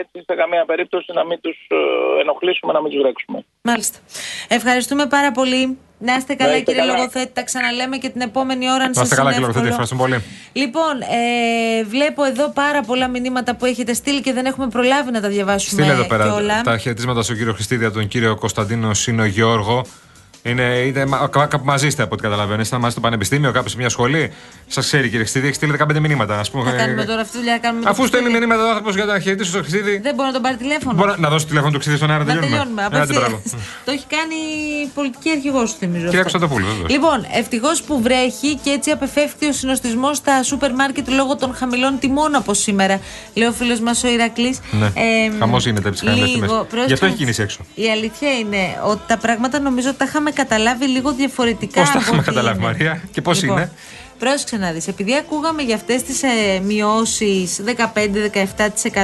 έτσι 0.02 0.18
σε 0.30 0.36
καμία 0.42 0.66
περίπτωση 0.66 1.10
να 1.14 1.24
μην 1.26 1.38
τους 1.42 1.58
ε, 1.68 2.22
ενοχλήσουμε, 2.22 2.72
να 2.74 2.82
μην 2.82 2.92
τους 2.92 3.02
ρέξουμε. 3.02 3.38
Μάλιστα. 3.62 3.98
Ευχαριστούμε 4.48 5.06
πάρα 5.06 5.32
πολύ. 5.32 5.78
Να 6.04 6.14
είστε 6.16 6.34
καλά, 6.34 6.50
Να 6.52 6.58
είστε 6.58 6.72
κύριε 6.72 6.88
καλά. 6.88 6.98
Λογοθέτη. 6.98 7.32
Τα 7.34 7.44
ξαναλέμε 7.44 7.98
και 7.98 8.10
την 8.10 8.22
επόμενη 8.22 8.66
ώρα, 8.72 8.84
αν 8.84 8.88
Να 8.88 8.94
σας 8.94 9.04
είστε 9.04 9.16
καλά, 9.16 9.30
είναι 9.30 9.40
κύριε 9.46 9.48
Λογοθέτη. 9.48 9.68
εύκολο. 9.68 9.84
Ευχαριστούμε 9.84 10.02
πολύ. 10.02 10.18
Λοιπόν, 10.64 10.94
ε, 11.02 11.84
βλέπω 11.84 12.24
εδώ 12.24 12.50
πάρα 12.50 12.82
πολλά 12.82 13.08
μηνύματα 13.08 13.56
που 13.56 13.66
έχετε 13.66 13.94
στείλει 13.94 14.22
και 14.22 14.34
δεν 14.34 14.46
έχουμε 14.46 14.68
προλάβει 14.68 15.12
να 15.12 15.22
τα 15.22 15.28
διαβάσουμε 15.28 15.82
Στείλε 15.82 15.98
εδώ 15.98 16.08
πέρα 16.08 16.24
κιόλα. 16.28 16.62
τα 16.62 16.78
χαιρετίσματα 16.78 17.22
στον 17.22 17.36
κύριο 17.36 17.54
Χριστίδη, 17.54 17.86
από 17.86 17.94
τον 17.94 18.08
κύριο 18.08 18.36
Κωνσταντίνο 18.36 18.94
Σίνο 18.94 19.26
Γιώργο. 19.26 19.86
Είναι, 20.44 20.64
είναι 20.64 21.06
μα- 21.06 21.28
κα- 21.28 21.46
κάπου 21.46 21.66
μαζί 21.66 21.88
είστε 21.88 22.04
από 22.04 22.14
ό,τι 22.14 22.22
καταλαβαίνω. 22.24 22.62
Είστε 22.62 22.78
μαζί 22.78 22.92
στο 22.92 23.02
πανεπιστήμιο, 23.02 23.52
κάπου 23.52 23.70
σε 23.70 23.78
μια 23.78 23.90
σχολή. 23.90 24.34
Σας 24.68 24.86
ξέρει, 24.86 25.04
κύριε 25.04 25.18
Χριστίδη, 25.20 25.46
έχεις 25.46 25.56
στείλει 25.58 25.72
15 25.72 26.00
μηνύματα. 26.00 26.40
Ας 26.40 26.52
πούμε, 26.52 26.70
Θα 26.72 26.76
κάνουμε 26.78 27.02
ε, 27.02 27.06
τώρα 27.06 27.22
αυτή 27.22 27.32
τη 27.32 27.38
δουλειά. 27.38 27.58
κάνουμε 27.58 27.84
με 27.84 27.90
Αφού 27.90 28.02
το 28.02 28.08
στέλνει 28.08 28.26
Χριστίδη. 28.26 28.48
μηνύματα 28.48 28.68
ο 28.68 28.70
άνθρωπος 28.70 28.96
για 28.96 29.06
να 29.06 29.20
χαιρετήσω 29.20 29.52
τον 29.52 29.62
Χριστίδη. 29.62 29.98
Δεν 29.98 30.16
μπορώ 30.16 30.28
να 30.28 30.34
τον 30.34 30.42
πάρει 30.42 30.56
τηλέφωνο. 30.56 30.96
Μπορώ 30.98 31.16
να 31.18 31.30
δώσω 31.30 31.46
τηλέφωνο 31.46 31.70
του 31.72 31.76
Χριστίδη 31.76 31.98
στον 31.98 32.12
αέρα, 32.12 32.24
Να 32.24 32.30
τελειώνουμε. 32.34 32.56
τελειώνουμε. 32.58 32.84
Άντε, 32.84 32.96
απευθείας. 32.98 33.20
μπράβο. 33.20 33.42
Το 33.86 33.92
έχει 33.92 34.06
κάνει 34.16 34.36
η 34.84 34.88
πολιτική 34.96 35.30
αρχηγός 35.30 35.70
σου, 35.70 35.76
θυμίζω. 35.80 36.06
Κυρία 36.06 36.22
αυτό. 36.22 36.32
Κωνσταντοπούλου, 36.32 36.66
βεβαίως. 36.72 36.90
Λοιπόν, 36.92 37.26
ευτυχώς 37.40 37.82
που 37.82 38.02
βρέχει 38.02 38.56
και 38.64 38.70
έτσι 38.70 38.92
απεφεύχθη 38.92 39.46
ο 39.48 39.54
συνοστισμός 39.54 40.18
στα 40.18 40.44
σούπερ 40.44 40.74
μάρκετ 40.74 41.08
λόγω 41.10 41.36
των 41.36 41.56
χαμηλών 41.56 42.00
τιμών 42.00 42.36
από 42.36 42.54
σήμερα. 42.54 43.00
Λέει 43.34 43.48
ο 43.48 43.52
φίλος 43.52 43.80
μας 43.80 44.04
ο 44.04 44.08
Ηρακλής. 44.08 44.60
Ναι. 44.72 44.90
Χαμός 45.40 45.64
γίνεται 45.66 45.88
από 45.88 45.98
τις 45.98 46.08
χαμηλές 46.08 46.32
τιμές. 46.32 46.50
Γι' 46.88 46.94
αυτό 46.94 47.06
έχει 47.06 47.16
κίνηση 47.16 47.42
έξω. 47.42 47.60
Η 47.76 47.90
αλήθεια 47.92 48.32
είναι 48.32 48.58
ότι 48.86 49.02
τα 49.08 49.18
πράγματα 49.18 49.60
νομίζω 49.60 49.90
ότι 49.90 49.98
τα 49.98 50.06
είχαμε 50.08 50.31
καταλάβει 50.32 50.88
λίγο 50.88 51.14
διαφορετικά. 51.14 51.82
Πώς 51.82 51.90
τα 51.90 51.98
από 51.98 52.02
έχουμε 52.02 52.18
ό,τι 52.18 52.26
καταλάβει, 52.26 52.58
είναι. 52.58 52.68
Μαρία, 52.68 53.02
και 53.12 53.22
πώς 53.22 53.42
Λοιπόν, 53.42 53.58
είναι; 53.58 53.72
Πρόσεξε 54.22 54.58
να 54.58 54.72
δεις, 54.72 54.88
επειδή 54.88 55.16
ακούγαμε 55.16 55.62
για 55.62 55.76
αυτές 55.76 56.04
τις 56.04 56.24
ε, 56.24 56.60
μειώσεις 56.64 57.62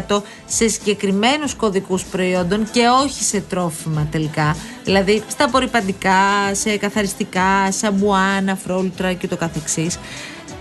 15-17% 0.10 0.22
σε 0.46 0.68
συγκεκριμένους 0.68 1.56
κωδικούς 1.56 2.04
προϊόντων 2.04 2.68
και 2.72 2.88
όχι 3.04 3.24
σε 3.24 3.42
τρόφιμα 3.42 4.08
τελικά, 4.12 4.56
δηλαδή 4.84 5.24
στα 5.28 5.46
απορριπαντικά, 5.46 6.20
σε 6.52 6.78
καθαριστικά, 6.78 7.72
σαμπουάν, 7.72 8.50
αφρόλουτρα 8.50 9.14
και 9.14 9.28
το 9.28 9.38
καθεξής. 9.38 10.00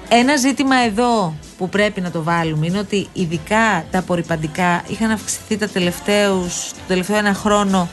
Ένα 0.09 0.37
ζήτημα 0.37 0.77
εδώ 0.77 1.35
που 1.59 1.69
πρέπει 1.69 2.01
να 2.01 2.11
το 2.11 2.23
βάλουμε 2.23 2.67
είναι 2.67 2.79
ότι 2.79 3.09
ειδικά 3.13 3.85
τα 3.91 3.99
απορριπαντικά 3.99 4.83
είχαν 4.89 5.11
αυξηθεί 5.11 5.57
τα 5.57 5.69
τελευταίους, 5.69 6.71
το 6.71 6.81
τελευταίο 6.87 7.17
ένα 7.17 7.35
χρόνο 7.35 7.89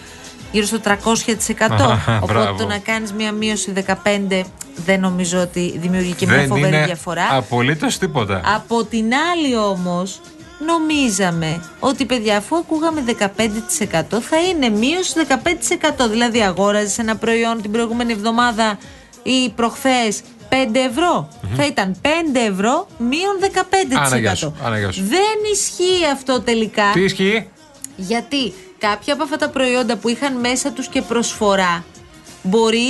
γύρω 0.53 0.65
στο 0.65 0.79
300%. 0.83 0.93
Οπότε 2.21 2.33
Μπράβο. 2.33 2.57
το 2.57 2.65
να 2.67 2.77
κάνεις 2.77 3.13
μια 3.13 3.31
μείωση 3.31 3.73
15 3.87 4.41
δεν 4.75 4.99
νομίζω 4.99 5.39
ότι 5.39 5.77
δημιουργεί 5.77 6.11
και 6.13 6.25
μια 6.25 6.35
Δεν 6.35 6.47
φοβερή 6.47 6.67
είναι 6.75 6.85
διαφορά. 6.85 7.27
απολύτως 7.31 7.97
τίποτα. 7.97 8.41
Από 8.55 8.83
την 8.83 9.05
άλλη 9.33 9.55
όμως 9.57 10.21
νομίζαμε 10.65 11.61
ότι 11.79 12.05
παιδιά 12.05 12.37
αφού 12.37 12.55
ακούγαμε 12.55 13.03
15% 13.07 14.21
θα 14.21 14.37
είναι 14.49 14.69
μείωση 14.69 15.13
15% 16.03 16.09
δηλαδή 16.09 16.41
αγόραζες 16.41 16.97
ένα 16.97 17.15
προϊόν 17.15 17.61
την 17.61 17.71
προηγούμενη 17.71 18.11
εβδομάδα 18.11 18.77
ή 19.23 19.49
προχθές 19.49 20.21
5 20.49 20.53
ευρω 20.89 21.27
θα 21.55 21.65
ήταν 21.65 21.95
5 22.01 22.07
ευρώ 22.51 22.87
μείον 22.97 23.35
15%. 23.41 23.95
Άνα, 24.05 24.17
γεια 24.17 24.35
σου, 24.35 24.55
άνα, 24.63 24.77
γεια 24.79 24.91
σου. 24.91 25.03
Δεν 25.03 25.51
ισχύει 25.53 26.05
αυτό 26.13 26.41
τελικά 26.41 26.83
Τι 26.93 27.01
ισχύει; 27.03 27.47
γιατί; 27.95 28.53
Κάποια 28.89 29.13
από 29.13 29.23
αυτά 29.23 29.37
τα 29.37 29.49
προϊόντα 29.49 29.97
που 29.97 30.09
είχαν 30.09 30.39
μέσα 30.39 30.71
τους 30.71 30.87
και 30.87 31.01
προσφορά 31.01 31.83
μπορεί 32.43 32.89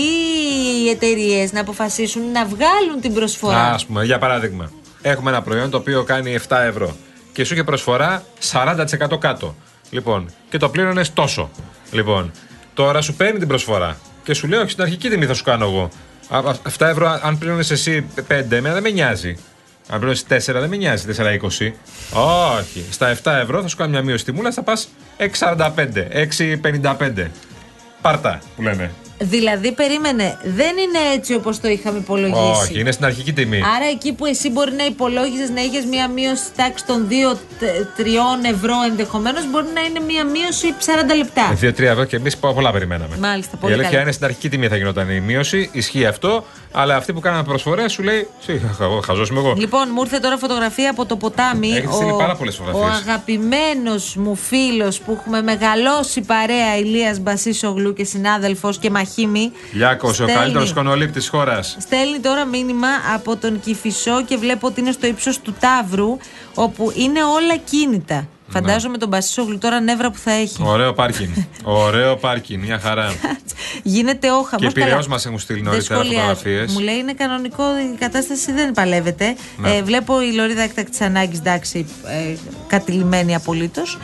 οι 0.83 0.89
εταιρείες 0.89 1.51
να 1.51 1.59
αποφασίσουν 1.59 2.31
να 2.31 2.45
βγάλουν 2.45 3.01
την 3.01 3.13
προσφορά; 3.13 3.71
Α 3.71 3.79
πούμε, 3.87 4.05
για 4.05 4.17
παράδειγμα, 4.17 4.71
έχουμε 5.01 5.29
ένα 5.29 5.41
προϊόν 5.41 5.69
το 5.69 5.77
οποίο 5.77 6.03
κάνει 6.03 6.39
7 6.47 6.57
ευρώ 6.67 6.95
και 7.33 7.43
σου 7.43 7.53
είχε 7.53 7.63
προσφορά 7.63 8.23
40% 8.51 9.19
κάτω. 9.19 9.55
Λοιπόν, 9.89 10.29
και 10.49 10.57
το 10.57 10.69
πλήρωνες 10.69 11.13
τόσο. 11.13 11.49
Λοιπόν, 11.91 12.31
τώρα 12.73 13.01
σου 13.01 13.13
παίρνει 13.13 13.39
την 13.39 13.47
προσφορά 13.47 13.97
και 14.23 14.33
σου 14.33 14.47
λέει: 14.47 14.59
Όχι, 14.59 14.69
στην 14.69 14.83
αρχική 14.83 15.09
τιμή 15.09 15.25
θα 15.25 15.33
σου 15.33 15.43
κάνω 15.43 15.65
εγώ. 15.65 15.89
Α, 16.29 16.37
α, 16.37 16.55
7 16.77 16.87
ευρώ, 16.87 17.19
αν 17.23 17.37
πλήρωνες 17.37 17.71
εσύ 17.71 18.05
5, 18.27 18.51
εμένα 18.51 18.73
δεν 18.73 18.83
με 18.83 18.89
νοιάζει. 18.89 19.37
Αν 19.89 19.99
πλήρωνε 19.99 20.19
4, 20.29 20.37
δεν 20.45 20.69
με 20.69 20.75
νοιάζει 20.75 21.05
4,20. 21.17 21.71
Όχι. 22.57 22.85
Στα 22.89 23.17
7 23.23 23.31
ευρώ 23.41 23.61
θα 23.61 23.67
σου 23.67 23.77
κάνω 23.77 23.89
μια 23.89 24.01
μείωση 24.01 24.25
τιμούλα, 24.25 24.51
θα 24.51 24.63
πας 24.63 24.89
6,45, 25.17 25.69
6,55. 26.37 27.27
Πάρτα 28.01 28.41
που 28.55 28.61
λένε. 28.61 28.91
Δηλαδή, 29.19 29.71
περίμενε, 29.71 30.37
δεν 30.43 30.69
είναι 30.77 30.99
έτσι 31.15 31.33
όπως 31.33 31.59
το 31.59 31.67
είχαμε 31.67 31.97
υπολογίσει. 31.97 32.61
Όχι, 32.63 32.79
είναι 32.79 32.91
στην 32.91 33.05
αρχική 33.05 33.33
τιμή. 33.33 33.57
Άρα, 33.57 33.85
εκεί 33.91 34.13
που 34.13 34.25
εσύ 34.25 34.49
μπορεί 34.49 34.71
να 34.71 34.85
υπολόγιζες 34.85 35.49
να 35.49 35.61
είχες 35.61 35.85
μία 35.85 36.07
μείωση 36.07 36.43
τάξης 36.55 36.85
των 36.87 37.07
2-3 37.09 38.49
ευρώ 38.53 38.73
ενδεχομένως, 38.89 39.49
μπορεί 39.51 39.65
να 39.73 39.81
είναι 39.81 39.99
μία 39.99 40.23
μείωση 40.25 40.73
40 41.11 41.15
λεπτά. 41.17 41.57
2-3 41.61 41.79
ευρώ 41.91 42.03
και 42.03 42.15
εμείς 42.15 42.37
πολλά 42.37 42.71
περιμέναμε. 42.71 43.17
Μάλιστα, 43.17 43.51
Η 43.55 43.59
πολύ 43.59 43.73
αλήθεια 43.73 43.89
καλά. 43.91 44.01
είναι 44.03 44.11
στην 44.11 44.25
αρχική 44.25 44.49
τιμή 44.49 44.67
θα 44.67 44.75
γινόταν 44.75 45.09
η 45.09 45.19
μείωση, 45.19 45.69
ισχύει 45.73 46.05
αυτό, 46.05 46.45
αλλά 46.71 46.95
αυτοί 46.95 47.13
που 47.13 47.19
κάνανε 47.19 47.43
προσφορές 47.43 47.91
σου 47.91 48.03
λέει: 48.03 48.27
«Συ, 48.39 48.59
χα- 48.77 49.01
Χαζό 49.05 49.23
είμαι 49.31 49.39
εγώ. 49.39 49.53
Λοιπόν, 49.57 49.89
μου 49.93 50.01
ήρθε 50.01 50.19
τώρα 50.19 50.37
φωτογραφία 50.37 50.89
από 50.89 51.05
το 51.05 51.15
ποτάμι. 51.15 51.69
Έχετε 51.69 51.93
στείλει 51.93 52.13
πάρα 52.17 52.35
πολλές 52.35 52.59
Ο 52.59 52.63
φωτογραφίες. 52.63 52.99
αγαπημένος 53.07 54.15
μου 54.15 54.35
φίλος 54.35 54.99
που 54.99 55.11
έχουμε 55.19 55.41
μεγαλώσει 55.41 56.21
παρέα, 56.21 56.77
Ηλίας 56.77 57.19
Μπασίσογλου 57.19 57.93
και 57.93 58.03
συνάδελφος 58.03 58.77
και 58.77 58.89
μαχήμη. 59.07 59.51
Λιάκος, 59.71 60.09
ο 60.09 60.13
στέλνει- 60.13 60.35
καλύτερος 60.37 60.73
κονολήπτη 60.73 61.19
τη 61.19 61.27
χώρας. 61.27 61.77
Στέλνει 61.79 62.19
τώρα 62.19 62.45
μήνυμα 62.45 62.87
από 63.13 63.35
τον 63.37 63.59
Κηφισό 63.59 64.23
και 64.23 64.37
βλέπω 64.37 64.67
ότι 64.67 64.79
είναι 64.79 64.91
στο 64.91 65.07
ύψος 65.07 65.39
του 65.39 65.55
Ταύρου, 65.59 66.17
όπου 66.53 66.91
είναι 66.95 67.23
όλα 67.23 67.57
κίνητα. 67.57 68.27
Φαντάζομαι 68.47 68.97
τον 68.97 69.09
Μπασίσογλου 69.09 69.57
τώρα 69.57 69.79
νεύρα 69.79 70.11
που 70.11 70.17
θα 70.17 70.31
έχει. 70.31 70.63
Ωραίο 70.63 70.93
πάρκινγκ. 70.93 71.29
Ωραίο 71.63 72.15
πάρκινγκ, 72.17 72.63
μια 72.63 72.79
χαρά. 72.79 73.13
Γίνεται 73.83 74.31
όχα. 74.31 74.57
Και 74.57 74.67
πυραιός 74.71 75.07
μας 75.07 75.25
έχουν 75.25 75.39
στείλει 75.39 75.61
νωρίτερα 75.61 76.03
φωτογραφίες. 76.03 76.71
Μου 76.73 76.79
λέει 76.79 76.95
είναι 76.95 77.13
κανονικό, 77.13 77.63
η 77.93 77.97
κατάσταση 77.99 78.51
δεν 78.51 78.71
παλεύεται. 78.71 79.35
Ναι. 79.57 79.75
Ε, 79.75 79.83
βλέπω 79.83 80.21
η 80.21 80.31
λωρίδα 80.33 80.61
έκτακτη 80.61 81.03
ανάγκης, 81.03 81.39
εντάξει, 81.39 81.85
ε, 82.05 82.35
κατηλημένη 82.67 83.35
απολύτως. 83.35 83.97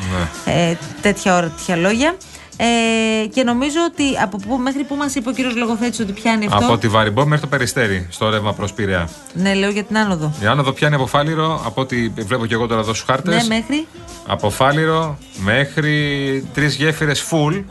Ναι. 0.45 0.53
Ε, 0.53 0.77
τέτοια 1.01 1.35
ώρα, 1.35 1.47
τέτοια 1.57 1.75
λόγια. 1.75 2.15
Ε, 2.61 3.25
και 3.27 3.43
νομίζω 3.43 3.77
ότι 3.85 4.03
από 4.23 4.37
πού, 4.37 4.57
μέχρι 4.57 4.83
πού 4.83 4.95
μας 4.95 5.15
είπε 5.15 5.29
ο 5.29 5.31
κύριος 5.31 5.55
Λογοθέτης 5.55 5.99
ότι 5.99 6.11
πιάνει 6.11 6.45
αυτό. 6.45 6.65
Από 6.65 6.77
τη 6.77 6.87
Βαριμπό 6.87 7.25
μέχρι 7.25 7.41
το 7.41 7.47
Περιστέρι, 7.47 8.07
στο 8.11 8.29
ρεύμα 8.29 8.53
προς 8.53 8.73
Πειραιά. 8.73 9.09
Ναι, 9.33 9.53
λέω 9.53 9.69
για 9.69 9.83
την 9.83 9.97
άνοδο. 9.97 10.33
Η 10.43 10.45
άνοδο 10.45 10.71
πιάνει 10.71 10.95
από 10.95 11.05
Φάληρο, 11.05 11.61
από 11.65 11.81
ό,τι 11.81 12.07
βλέπω 12.07 12.45
και 12.45 12.53
εγώ 12.53 12.67
τώρα 12.67 12.81
εδώ 12.81 12.93
στους 12.93 13.05
χάρτες. 13.05 13.47
Ναι, 13.47 13.55
μέχρι. 13.55 13.87
Από 14.27 14.49
Φάληρο 14.49 15.17
μέχρι 15.37 16.47
τρεις 16.53 16.75
γέφυρες 16.75 17.23
full 17.31 17.63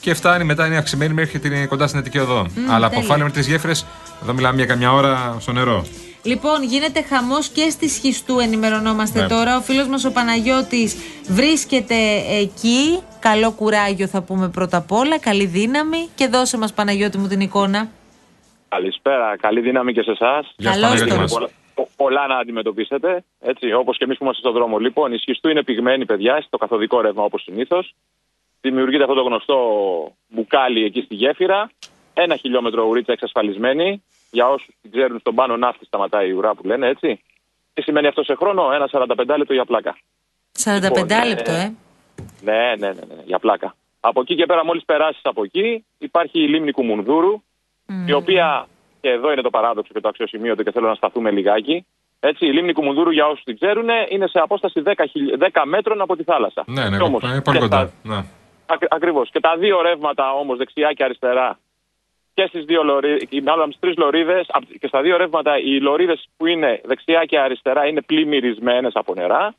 και 0.00 0.14
φτάνει 0.14 0.44
μετά 0.44 0.66
είναι 0.66 0.76
αυξημένη 0.76 1.14
μέχρι 1.14 1.38
την, 1.38 1.68
κοντά 1.68 1.86
στην 1.86 1.98
Αττική 1.98 2.18
Οδό. 2.18 2.46
Αλλά 2.70 2.86
από 2.86 2.94
τέλεια. 2.94 3.08
Φάληρο 3.08 3.26
με 3.26 3.32
τρεις 3.32 3.46
γέφυρες, 3.46 3.86
εδώ 4.22 4.32
μιλάμε 4.32 4.56
για 4.56 4.66
καμιά 4.66 4.92
ώρα 4.92 5.36
στο 5.40 5.52
νερό. 5.52 5.84
Λοιπόν, 6.22 6.62
γίνεται 6.62 7.04
χαμός 7.08 7.48
και 7.48 7.68
στη 7.70 7.88
Σχιστού, 7.88 8.38
ενημερωνόμαστε 8.38 9.20
Ναι. 9.20 9.26
τώρα. 9.26 9.56
Ο 9.56 9.60
φίλος 9.60 9.88
μας 9.88 10.04
ο 10.04 10.10
Παναγιώτης 10.10 10.96
βρίσκεται 11.28 11.94
εκεί. 12.40 12.98
Καλό 13.28 13.52
κουράγιο 13.52 14.06
θα 14.06 14.22
πούμε 14.22 14.48
πρώτα 14.48 14.76
απ' 14.76 14.92
όλα. 14.92 15.18
Καλή 15.18 15.46
δύναμη. 15.46 16.08
Και 16.14 16.26
δώσε 16.26 16.58
μας, 16.58 16.72
Παναγιώτη 16.72 17.18
μου, 17.18 17.26
την 17.26 17.40
εικόνα. 17.40 17.88
Καλησπέρα. 18.68 19.36
Καλή 19.36 19.60
δύναμη 19.60 19.92
και 19.92 20.02
σε 20.02 20.10
εσάς. 20.10 20.54
Γεια 20.56 20.72
σου, 20.72 20.80
Καλώς 20.80 20.98
Παναγιώτη 20.98 21.30
το. 21.32 21.38
μας. 21.38 21.52
Πολλά 21.96 22.26
να 22.26 22.36
αντιμετωπίσετε. 22.36 23.24
Έτσι, 23.40 23.72
όπως 23.72 23.96
και 23.96 24.04
εμείς 24.04 24.16
που 24.18 24.24
είμαστε 24.24 24.42
στον 24.42 24.54
δρόμο. 24.54 24.78
Λοιπόν, 24.78 25.12
η 25.12 25.18
σχιστού 25.18 25.48
είναι 25.48 25.62
πυγμένη, 25.62 26.04
παιδιά, 26.06 26.40
στο 26.46 26.56
καθοδικό 26.56 27.00
ρεύμα 27.00 27.22
όπως 27.24 27.42
συνήθως. 27.42 27.94
Δημιουργείται 28.60 29.02
αυτό 29.02 29.14
το 29.14 29.22
γνωστό 29.22 29.56
μπουκάλι 30.28 30.84
εκεί 30.84 31.00
στη 31.00 31.14
γέφυρα. 31.14 31.70
Ένα 32.14 32.36
χιλιόμετρο 32.36 32.84
ουρίτσα 32.84 33.12
εξασφαλισμένη. 33.12 34.02
Για 34.30 34.48
όσους 34.48 34.68
την 34.82 34.90
ξέρουν, 34.90 35.18
στον 35.18 35.34
πάνω 35.34 35.56
ναύτη 35.56 35.84
σταματάει 35.84 36.28
η 36.28 36.32
ουρά 36.32 36.54
που 36.54 36.66
λένε 36.66 36.88
έτσι. 36.88 37.20
Τι 37.74 37.82
σημαίνει 37.82 38.06
αυτό 38.06 38.22
σε 38.22 38.34
χρόνο, 38.34 38.72
ένα 38.72 38.88
45 38.92 39.36
λεπτό 39.38 39.52
για 39.52 39.64
πλάκα. 39.64 39.96
45 40.64 40.80
Λοιπόν, 40.82 41.10
ε, 41.10 41.24
λεπτό, 41.28 41.52
ε. 41.52 41.74
Ναι, 42.44 42.74
ναι, 42.78 42.86
ναι, 42.86 42.92
ναι, 42.92 43.22
για 43.24 43.38
πλάκα. 43.38 43.74
Από 44.00 44.20
εκεί 44.20 44.34
και 44.34 44.46
πέρα, 44.46 44.64
μόλις 44.64 44.84
περάσεις 44.84 45.20
από 45.24 45.44
εκεί, 45.44 45.84
υπάρχει 45.98 46.42
η 46.42 46.48
λίμνη 46.48 46.70
Κουμουνδούρου, 46.72 47.42
η 48.06 48.12
οποία, 48.12 48.66
και 49.00 49.08
εδώ 49.10 49.32
είναι 49.32 49.42
το 49.42 49.50
παράδοξο 49.50 49.92
και 49.92 50.00
το 50.00 50.08
αξιοσημείωτο 50.08 50.62
και 50.62 50.70
θέλω 50.70 50.88
να 50.88 50.94
σταθούμε 50.94 51.30
λιγάκι. 51.30 51.86
Έτσι, 52.20 52.46
η 52.46 52.52
λίμνη 52.52 52.72
Κουμουνδούρου, 52.72 53.10
για 53.10 53.26
όσους 53.26 53.44
την 53.44 53.54
ξέρουν, 53.54 53.88
είναι 54.08 54.26
σε 54.26 54.38
απόσταση 54.38 54.80
10, 54.84 54.92
χιλι- 55.10 55.36
10 55.38 55.62
μέτρων 55.64 56.00
από 56.00 56.16
τη 56.16 56.22
θάλασσα. 56.22 56.64
Ναι, 56.66 56.88
ναι, 56.88 56.96
Και 56.96 57.02
όμως, 57.02 57.22
είναι 57.22 57.40
πολύ 57.42 57.56
και 57.56 57.62
κοντά. 57.62 57.76
στα- 57.76 57.92
Ναι. 58.14 58.24
Ακ, 58.66 58.82
ακριβώς. 58.88 59.30
Και 59.30 59.40
τα 59.40 59.56
δύο 59.56 59.82
ρεύματα 59.82 60.32
όμως, 60.32 60.56
δεξιά 60.58 60.92
και 60.92 61.04
αριστερά, 61.04 61.58
και 62.34 62.46
στις 62.46 62.64
δύο 62.64 62.82
λωρίδες, 62.82 63.28
μάλλον 63.42 63.66
στις 63.66 63.78
τρεις 63.80 63.96
λωρίδες, 63.96 64.46
απ- 64.48 64.78
και 64.80 64.86
στα 64.86 65.00
δύο 65.02 65.16
ρεύματα 65.16 65.58
οι 65.58 65.80
λωρίδες 65.80 66.28
που 66.36 66.46
είναι 66.46 66.80
δεξιά 66.84 67.24
και 67.24 67.38
αριστερά 67.38 67.86
είναι 67.86 68.00
πλημμυρισμένες 68.02 68.92
από 68.94 69.14
νερά. 69.14 69.54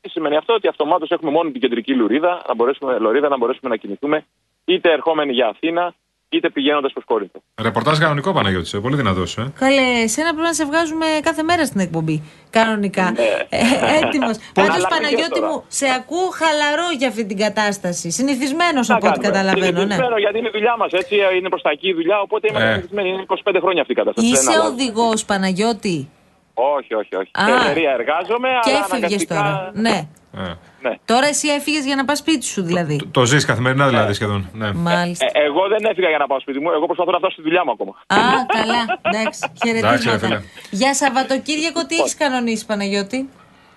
Τι 0.00 0.08
σημαίνει 0.08 0.36
αυτό, 0.36 0.54
ότι 0.54 0.68
αυτομάτως 0.68 1.10
έχουμε 1.10 1.30
μόνο 1.30 1.50
την 1.50 1.60
κεντρική 1.60 1.94
λωρίδα 1.94 2.42
να 2.48 2.54
μπορέσουμε, 2.54 2.98
λωρίδα 2.98 3.28
να 3.28 3.36
μπορέσουμε 3.36 3.70
να 3.70 3.76
κινηθούμε 3.76 4.24
είτε 4.64 4.92
ερχόμενοι 4.92 5.32
για 5.32 5.46
Αθήνα, 5.46 5.94
είτε 6.28 6.50
πηγαίνοντας 6.50 6.92
προς 6.92 7.04
Κόρινθο. 7.04 7.42
Ρεπορτάζ 7.62 7.98
κανονικό 7.98 8.32
Παναγιώτης, 8.32 8.72
ε, 8.74 8.78
πολύ 8.80 8.96
δυνατό. 8.96 9.22
Ε. 9.22 9.44
Καλέ, 9.58 9.82
εσένα 10.02 10.28
πρέπει 10.28 10.46
να 10.46 10.52
σε 10.52 10.64
βγάζουμε 10.64 11.06
κάθε 11.22 11.42
μέρα 11.42 11.64
στην 11.64 11.80
εκπομπή. 11.80 12.22
Κανονικά. 12.50 13.10
Ναι. 13.10 13.22
Ε, 13.48 13.58
Έτοιμος. 14.04 14.36
Πάντως, 14.54 14.74
αλλάξε 14.74 14.86
Παναγιώτη 14.96 15.40
τώρα. 15.40 15.46
μου, 15.52 15.64
σε 15.68 15.86
ακούω 15.98 16.28
χαλαρό 16.40 16.86
για 16.98 17.08
αυτή 17.08 17.24
την 17.26 17.36
κατάσταση. 17.38 18.10
Συνηθισμένος 18.10 18.90
από 18.90 19.08
ό,τι 19.08 19.18
καταλαβαίνω, 19.20 19.66
ναι. 19.66 19.78
Συνηθισμένο, 19.78 20.18
γιατί 20.18 20.38
είναι 20.38 20.48
η 20.48 20.50
δουλειά 20.50 20.76
μας, 20.76 20.92
έτσι. 20.92 21.14
Είναι 21.38 21.48
προς 21.48 21.62
τα 21.62 21.70
εκεί 21.70 21.88
η 21.88 21.92
δουλειά, 21.94 22.20
οπότε 22.20 22.48
είμαστε 22.50 22.68
Ε. 22.68 22.72
συνηθισμένοι. 22.72 23.08
Είναι 23.08 23.22
25 23.22 23.60
χρόνια 23.60 23.80
αυτή 23.80 23.92
η 23.92 23.96
κατάσταση. 23.96 24.26
δεν 24.30 24.40
Είσαι 24.40 24.50
αλλάζει. 24.52 24.72
οδηγός, 24.72 25.24
Παναγιώτη. 25.24 26.08
Όχι, 26.54 26.94
όχι, 26.94 27.16
όχι. 27.16 27.30
Α. 27.32 27.44
Σε 27.46 27.52
εταιρεία 27.70 27.90
εργάζομαι, 27.90 28.48
Και 28.62 28.70
αλλά 28.70 28.78
έφυγε 28.78 28.96
αναγκαστικά. 28.96 29.34
τώρα. 29.34 29.70
Ναι. 29.74 30.08
Ε. 30.36 30.54
Ναι. 30.82 30.94
Τώρα 31.04 31.26
εσύ 31.26 31.48
έφυγε 31.48 31.78
για 31.78 31.96
να 31.96 32.04
πα 32.04 32.14
σπίτι 32.14 32.44
σου, 32.44 32.62
δηλαδή. 32.62 33.00
Το 33.10 33.24
ζει 33.24 33.44
καθημερινά 33.44 33.88
δηλαδή 33.88 34.12
σχεδόν. 34.12 34.50
Ναι. 34.52 34.72
Μάλιστα. 34.72 35.26
Ε, 35.32 35.42
εγώ 35.44 35.68
δεν 35.68 35.84
έφυγα 35.90 36.08
για 36.08 36.18
να 36.18 36.26
πάω 36.26 36.40
σπίτι 36.40 36.58
μου. 36.60 36.70
Εγώ 36.70 36.86
προσπαθώ 36.86 37.10
να 37.10 37.18
φτάσω 37.18 37.32
στη 37.32 37.42
δουλειά 37.42 37.62
μου 37.64 37.70
ακόμα. 37.70 37.92
Α, 38.06 38.16
καλά. 38.58 38.80
Εντάξει, 39.02 39.40
Εντάξει, 39.62 39.64
ρε 39.64 39.78
φίλε. 39.78 39.98
χαιρετίσματα. 40.00 40.42
Για 40.70 40.94
Σαββατοκύριακο 40.94 41.86
τι 41.86 41.96
έχει 41.96 42.16
κανονίσει, 42.16 42.66
Παναγιώτη. 42.66 43.28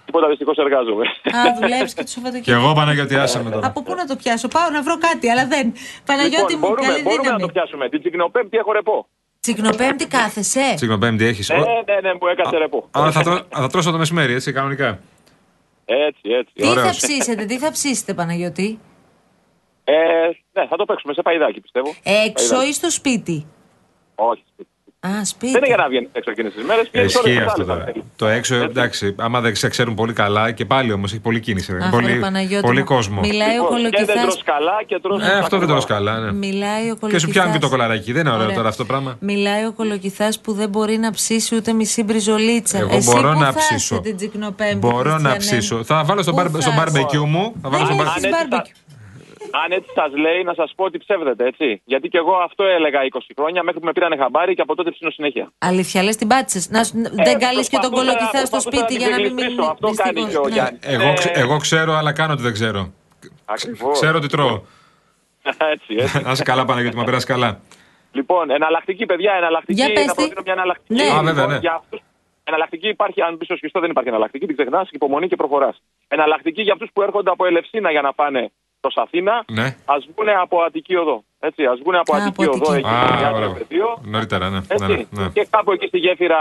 Τίποτα 0.05 0.27
δυστυχώ 0.27 0.51
εργάζομαι. 0.57 1.05
Α, 1.37 1.39
δουλεύει 1.59 1.85
και 1.85 1.93
το 1.95 2.01
Και 2.03 2.07
Σαββατοκύριακο. 2.07 2.63
εγώ 2.63 2.73
Παναγιώτη, 2.73 3.15
άσε 3.15 3.43
με 3.43 3.49
τώρα. 3.49 3.67
Από 3.67 3.83
πού 3.83 3.93
να 3.95 4.05
το 4.05 4.15
πιάσω, 4.15 4.47
πάω 4.47 4.69
να 4.69 4.81
βρω 4.81 4.97
κάτι, 4.97 5.29
αλλά 5.29 5.45
δεν. 5.47 5.73
Παναγιώτη 6.05 6.53
λοιπόν, 6.53 6.59
μου, 6.59 6.67
μπορούμε, 6.67 6.87
καλή 6.87 7.01
μπορούμε 7.03 7.21
να 7.29 7.35
δύναμη. 7.35 7.41
το 7.41 7.51
πιάσουμε. 7.55 7.89
Την 7.89 7.99
Τσικνοπέμπτη 7.99 8.57
έχω 8.57 8.71
ρεπό. 8.71 9.07
Τσικνοπέμπτη 9.43 10.07
κάθεσαι; 10.07 10.77
Συγγνώμη, 10.77 11.01
Πέμπτη 11.01 11.25
έχεις. 11.25 11.49
Ναι, 11.49 11.57
ναι, 11.57 11.99
ναι, 12.01 12.13
μου 12.21 12.27
έκατσε 12.27 12.57
ρεπό. 12.57 12.87
Αλλά 12.91 13.11
θα, 13.11 13.21
τρώ- 13.23 13.45
θα 13.49 13.67
τρώσω 13.67 13.91
το 13.91 13.97
μεσημέρι, 13.97 14.33
έτσι, 14.33 14.51
κανονικά. 14.51 14.99
Έτσι, 15.85 16.21
έτσι. 16.23 16.53
Τι 16.53 16.63
θα 16.63 16.69
Ωραίος. 16.69 16.97
ψήσετε, 16.97 17.45
τι 17.45 17.57
θα 17.57 17.71
ψήσετε, 17.71 18.13
Παναγιώτη; 18.13 18.79
Ε, 19.83 19.93
ναι, 20.53 20.67
θα 20.67 20.75
το 20.75 20.85
παίξουμε 20.85 21.13
σε 21.13 21.21
παϊδάκι, 21.21 21.61
πιστεύω. 21.61 21.93
Έξω 22.03 22.47
Παϊδάκι. 22.49 22.69
ή 22.69 22.73
στο 22.73 22.89
σπίτι. 22.91 23.45
Όχι. 24.15 24.43
Α, 25.07 25.25
σπίτι. 25.25 25.51
Δεν 25.51 25.57
είναι 25.61 25.67
για 25.67 25.77
να 25.77 25.87
βγαίνεις 25.87 26.09
έξω 26.11 26.31
εκείνες 26.31 26.53
τις 26.53 26.63
μέρες. 26.63 26.87
Ε, 26.91 27.03
Ισχύει 27.03 27.37
αυτό 27.39 27.65
τώρα. 27.65 27.91
Το 28.15 28.27
έξω, 28.27 28.55
εντάξει, 28.55 29.15
άμα 29.19 29.41
δεν 29.41 29.55
σε 29.55 29.67
ξέρουν 29.69 29.95
πολύ 29.95 30.13
καλά 30.13 30.51
και 30.51 30.65
πάλι 30.65 30.91
όμως 30.93 31.11
έχει 31.11 31.21
πολύ 31.21 31.39
κίνηση. 31.39 31.77
Αχ, 31.81 31.89
πολύ 31.89 32.07
ρε 32.13 32.19
Παναγιώτη 32.19 32.65
πολύ 32.65 32.79
μου. 32.79 32.85
κόσμο. 32.85 33.19
Μιλάει 33.19 33.57
ο 33.57 33.61
Λοιπόν, 33.61 33.77
Και 33.77 33.81
δεν 33.81 33.91
κολοκυθάς. 33.91 34.21
τρως 34.23 34.43
καλά 34.43 34.71
και 34.85 34.99
τρως 35.01 35.21
Ε, 35.23 35.37
αυτό 35.37 35.57
δεν 35.57 35.67
τρως 35.67 35.85
καλά, 35.85 36.19
ναι. 36.19 36.31
Μιλάει 36.31 36.81
ο 36.81 36.93
Και 36.93 36.99
κολοκυθάς. 36.99 37.21
σου 37.21 37.27
πιάνουν 37.29 37.53
και 37.53 37.59
το 37.59 37.69
κολαράκι. 37.69 38.11
Δεν 38.11 38.21
είναι 38.21 38.29
ωραίο 38.29 38.43
Ωραία. 38.43 38.55
τώρα 38.55 38.69
αυτό 38.69 38.81
το 38.81 38.87
πράγμα. 38.87 39.15
Μιλάει 39.19 39.65
ο 39.65 39.71
κολοκυθάς 39.71 40.39
που 40.39 40.53
δεν 40.53 40.69
μπορεί 40.69 40.97
να 40.97 41.11
ψήσει 41.11 41.55
ούτε 41.55 41.73
μισή 41.73 42.03
μπριζολίτσα. 42.03 42.77
Εγώ 42.77 42.95
Εσύ 42.95 43.09
μπορώ 43.11 43.31
πού 43.33 43.39
να 43.39 43.51
θα 43.51 43.59
είσαι 43.59 43.73
ψήσω. 43.75 43.99
την 44.01 44.15
Τσικνοπέμπτη, 44.15 44.75
Μπορώ 44.75 45.17
να 45.17 45.29
Χριστιανέ 45.29 45.33
μου; 45.33 45.37
ψήσω. 45.37 45.83
Θα 45.83 46.03
βάλω 46.03 46.21
στο, 46.21 46.31
Πού 46.31 46.37
μπαρ, 46.37 46.45
θα 46.51 46.61
στο 46.61 46.69
είσαι; 46.69 46.79
μπαρμπεκιού 46.79 47.25
μου. 47.25 47.53
Θα 47.61 47.69
βάλω 47.69 47.85
στο 47.85 47.95
Δεν 47.95 48.05
μπαρ... 48.49 48.59
έχεις 48.59 48.73
Αν 49.61 49.71
έτσι 49.71 49.71
μπάρμπεκιου. 49.71 49.71
Αν 49.71 49.71
έτσι 49.71 49.89
σας 49.95 50.11
λέει, 50.23 50.43
να 50.43 50.53
σας 50.53 50.73
πω 50.75 50.83
ότι 50.83 50.97
ψεύδετε, 50.97 51.45
έτσι. 51.47 51.81
Γιατί 51.85 52.07
και 52.09 52.17
εγώ 52.17 52.35
αυτό 52.47 52.63
έλεγα 52.63 52.99
20 53.03 53.17
χρόνια 53.37 53.63
μέχρι 53.63 53.79
που 53.79 53.85
με 53.85 53.91
πήρανε 53.91 54.15
χαμπάρι 54.17 54.53
και 54.55 54.61
από 54.61 54.75
τότε 54.75 54.91
ψήνω 54.91 55.09
συνέχεια. 55.11 55.51
Αλήθεια, 55.57 56.03
λες 56.03 56.15
την 56.15 56.27
πάτησες. 56.27 56.69
Να, 56.69 56.83
σου- 56.83 56.95
δεν 57.27 57.39
καλείς 57.39 57.69
και 57.69 57.77
τον 57.77 57.91
προσπαθούσα- 57.91 58.17
κολοκυθά 58.17 58.45
στο 58.45 58.57
προσπαθούσα 58.59 58.69
σπίτι 58.85 58.93
να 58.93 58.99
για 58.99 59.09
να 59.09 59.15
την 59.15 59.23
μην 59.25 59.33
μείνει. 59.33 59.47
γλιστρήσω. 59.47 59.71
Αυτό 59.71 59.87
κάνει 60.03 60.21
δυστυχώς. 60.21 60.33
και 60.33 60.37
ο 60.39 60.47
Ναι. 60.47 60.53
Γιάννη. 60.53 60.79
εγώ, 61.05 61.13
ξε- 61.13 61.37
εγώ 61.37 61.57
ξέρω, 61.57 61.91
αλλά 61.93 62.11
κάνω 62.19 62.33
ότι 62.33 62.41
δεν 62.41 62.53
ξέρω. 62.53 62.81
Ακριβώς. 63.45 63.91
Ξέρω 63.99 64.19
τι 64.19 64.27
τρώω. 64.27 64.55
έτσι, 65.75 65.93
έτσι. 65.97 66.21
Να 66.25 66.31
είσαι 66.31 66.43
καλά, 66.43 66.65
Παναγιώτη, 66.65 66.95
μα 66.95 67.03
περάσει 67.03 67.25
καλά. 67.25 67.59
Λοιπόν, 68.11 68.49
εναλλακτική, 68.51 69.05
παιδιά, 69.05 69.33
εναλλακτική. 69.33 69.81
Για 69.81 69.93
πες 69.93 70.03
θα 70.03 70.11
τι. 70.11 70.15
προτείνω 70.15 70.41
μια 70.45 70.53
εναλλακτική. 70.53 70.93
Ναι. 70.93 71.09
Α, 71.17 71.21
βέβαια, 71.23 71.47
ναι. 71.47 71.57
Για 71.57 71.73
αυτούς, 71.81 71.99
εναλλακτική 72.43 72.87
υπάρχει, 72.87 73.21
αν 73.21 73.35
μπει 73.35 73.45
στο 73.45 73.55
σκιστό 73.55 73.79
δεν 73.79 73.89
υπάρχει 73.89 74.09
εναλλακτική, 74.09 74.45
την 74.45 74.55
ξεχνάς, 74.55 74.87
υπομονή 74.91 75.27
και 75.27 75.35
προχωράς. 75.35 75.81
Εναλλακτική 76.07 76.61
για 76.61 76.73
αυτούς 76.73 76.89
που 76.93 77.01
έρχονται 77.01 77.29
από 77.31 77.45
Ελευσίνα 77.45 77.91
για 77.91 78.01
να 78.01 78.13
πάνε 78.13 78.51
προ 78.83 78.91
Αθήνα, 79.05 79.33
Ναι. 79.59 79.67
ας 79.95 80.01
βγουν 80.11 80.29
από 80.43 80.55
Αττική 80.67 80.95
Οδό. 80.95 81.17
Έτσι, 81.49 81.61
ας 81.71 81.77
βγουν 81.83 81.95
από 81.95 82.11
Α, 82.15 82.17
Αττική 82.17 82.43
από 82.43 82.53
Οδό 82.55 82.71
Αττική. 82.71 82.87
εκεί 82.87 82.95
Α, 82.95 83.05
στο 83.05 83.13
ωραία. 83.15 83.29
Διάκριτο 83.29 83.49
πεδίο. 83.59 83.87
Νωρίτερα, 84.13 84.45
ναι. 84.53 84.59
Έτσι. 84.75 84.85
ναι, 84.87 85.21
ναι. 85.21 85.27
Και 85.35 85.47
κάπου 85.55 85.71
εκεί 85.75 85.85
στη 85.91 85.97
γέφυρα, 86.05 86.39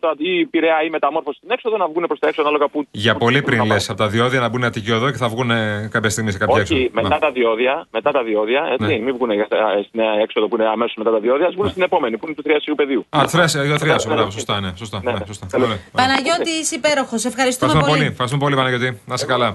τώρα, 0.00 0.14
ή 0.18 0.46
Πειραιά 0.52 0.78
ή 0.86 0.88
μεταμόρφωση 0.96 1.36
στην 1.40 1.50
έξοδο, 1.56 1.76
να 1.82 1.86
βγουν 1.90 2.04
προς 2.10 2.18
τα 2.22 2.26
έξω 2.28 2.40
ανάλογα 2.44 2.66
που. 2.72 2.78
Για 3.04 3.12
που- 3.12 3.18
πολύ 3.24 3.38
που 3.40 3.46
πριν 3.48 3.58
θα 3.58 3.64
λες 3.66 3.86
πάνε. 3.86 3.86
από 3.88 3.98
τα 4.02 4.08
διόδια 4.14 4.40
να 4.44 4.48
μπουν 4.48 4.64
Αττική 4.64 4.90
Οδό 4.98 5.08
και 5.10 5.16
θα 5.24 5.28
βγουν 5.28 5.50
ε, 5.50 5.88
κάποια 5.94 6.10
στιγμή 6.14 6.30
σε 6.34 6.38
κάποια 6.38 6.60
έξοδο. 6.60 6.80
Όχι, 6.80 6.90
μετά 6.94 7.08
Να. 7.08 7.18
τα 7.18 7.30
διόδια, 7.30 7.74
μετά 7.90 8.10
τα 8.16 8.22
διόδια, 8.22 8.62
έτσι, 8.72 8.86
Ναι. 8.86 8.98
μην 9.04 9.14
βγουν 9.16 9.30
για- 9.38 9.48
ε, 9.78 9.82
στην 9.88 10.00
νέα 10.02 10.12
έξοδο 10.24 10.46
που 10.48 10.54
είναι 10.56 10.66
αμέσως 10.68 10.94
μετά 10.96 11.10
τα 11.10 11.20
διόδια, 11.24 11.46
ας 11.46 11.54
βγουν 11.54 11.68
στην 11.68 11.82
επόμενη, 11.82 12.14
που 12.18 12.26
είναι 12.26 12.34
του 12.34 12.42
Τριασίου 12.42 12.74
πεδίου. 12.74 13.02
Α, 13.16 13.28
θρέας, 13.28 13.54
ε, 13.54 13.76
θρέας, 13.78 14.04
Ναι, 14.04 14.12
μπράβο, 14.12 14.26
ναι. 14.28 14.32
σωστά, 14.38 14.60
ναι. 14.60 14.70
Σωστά, 14.76 15.00
Ναι, 15.04 15.12
ναι, 15.12 15.18
ναι. 15.18 15.24
σωστά. 15.26 15.46
Τέλος. 15.50 15.66
Ωραία. 15.66 15.78
Παναγιώτη, 15.92 16.50
είσαι 16.60 16.74
υπέροχος. 16.74 17.24
Ευχαριστούμε 17.24 17.70
Ευχαριστούμε 17.72 17.80
πολύ. 17.82 17.98
πολύ. 17.98 18.06
Ευχαριστούμε 18.12 18.42
πολύ, 18.44 18.54
Παναγιώτη. 18.60 19.00
Να 19.06 19.14
είσαι 19.14 19.26
καλά. 19.26 19.48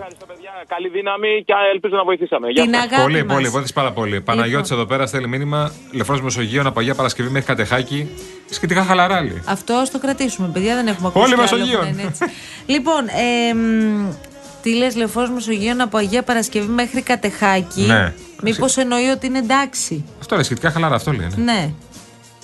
Ευχαριστώ, 0.62 0.66
παιδιά. 0.66 0.66
Καλή 0.68 0.90
δύναμη 0.90 1.44
και 1.46 1.54
ελπίζω 1.74 1.96
να 1.96 2.04
βοηθήσαμε. 2.04 2.50
Γεια 2.50 2.64
Την 2.64 2.74
σας. 2.74 2.84
αγάπη 2.84 3.02
Πολύ, 3.02 3.24
μας. 3.26 3.34
πολύ, 3.36 3.48
βοήθησε 3.48 3.74
πάρα 3.74 3.92
πολύ. 3.92 4.22
Παναγιώτης 4.22 4.72
εδώ 4.72 4.86
πέρα 4.86 5.06
στέλνει 5.06 5.28
μήνυμα. 5.28 5.72
Λεφρό 5.92 6.20
Μεσογείων 6.22 6.66
από 6.68 6.80
Αγία 6.80 6.96
Παρασκευή 6.96 7.30
μέχρι 7.30 7.48
Κατεχάκη. 7.48 8.10
Σχετικά 8.50 8.84
χαλαράλι. 8.84 9.42
Αυτό 9.46 9.84
το 9.92 10.00
κρατήσουμε, 10.00 10.48
παιδιά. 10.54 10.76
Δεν 10.76 10.88
έχουμε 10.88 11.08
ακούσει. 11.08 11.24
Όλοι 11.26 11.34
κι 11.34 11.40
άλλο 11.42 11.50
Μεσογείων. 11.52 11.80
που 11.80 11.86
να 11.86 11.90
είναι 11.92 12.04
έτσι. 12.10 12.24
λοιπόν, 12.66 13.02
εμ, 13.50 14.14
τι 14.62 14.76
λες, 14.76 14.96
Λεωφόρος 14.96 15.30
Μεσογείων 15.30 15.82
από 15.82 15.98
Αγία 15.98 16.24
Παρασκευή 16.24 16.68
μέχρι 16.68 17.02
Κατεχάκη. 17.02 17.82
Ναι. 17.82 18.14
Μήπως 18.44 18.78
εννοεί 18.78 19.08
ότι 19.08 19.26
είναι 19.26 19.38
εντάξει. 19.38 20.06
Αυτό 20.20 20.36
λέει, 20.36 20.44
σχετικά 20.44 20.72
χαλαρά, 20.72 20.96
αυτό 20.96 21.12
λέει. 21.12 21.28
ναι. 21.36 21.44
Ναι. 21.54 21.70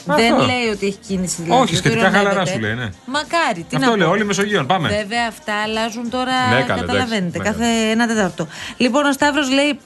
Αυτό. 0.08 0.22
Δεν 0.24 0.36
λέει 0.36 0.68
ότι 0.74 0.86
έχει 0.86 0.98
κίνηση 1.08 1.42
δηλαδή. 1.42 1.62
Όχι, 1.62 1.72
δεν 1.74 1.80
σχετικά 1.80 2.00
ηρωνεύεται. 2.02 2.30
χαλαρά 2.30 2.46
σου 2.46 2.60
λέει, 2.60 2.74
ναι. 2.74 2.90
Μακάρι, 3.06 3.66
τι 3.70 3.76
Αυτό 3.76 3.90
να 3.90 3.96
λέει, 3.96 4.06
πω. 4.06 4.12
όλοι 4.12 4.26
Μεσογείων. 4.26 4.66
Πάμε. 4.66 4.88
Βέβαια, 4.90 5.28
αυτά 5.28 5.54
αλλάζουν 5.62 6.10
τώρα. 6.10 6.48
Ναι, 6.54 6.62
καλά, 6.62 6.80
καταλαβαίνετε. 6.82 7.38
εντάξει, 7.40 7.52
κάθε 7.52 7.66
ένα 7.92 8.08
τέταρτο. 8.08 8.48
Λοιπόν, 8.78 9.06
ο 9.06 9.12
Σταύρος 9.12 9.52
λέει: 9.52 9.80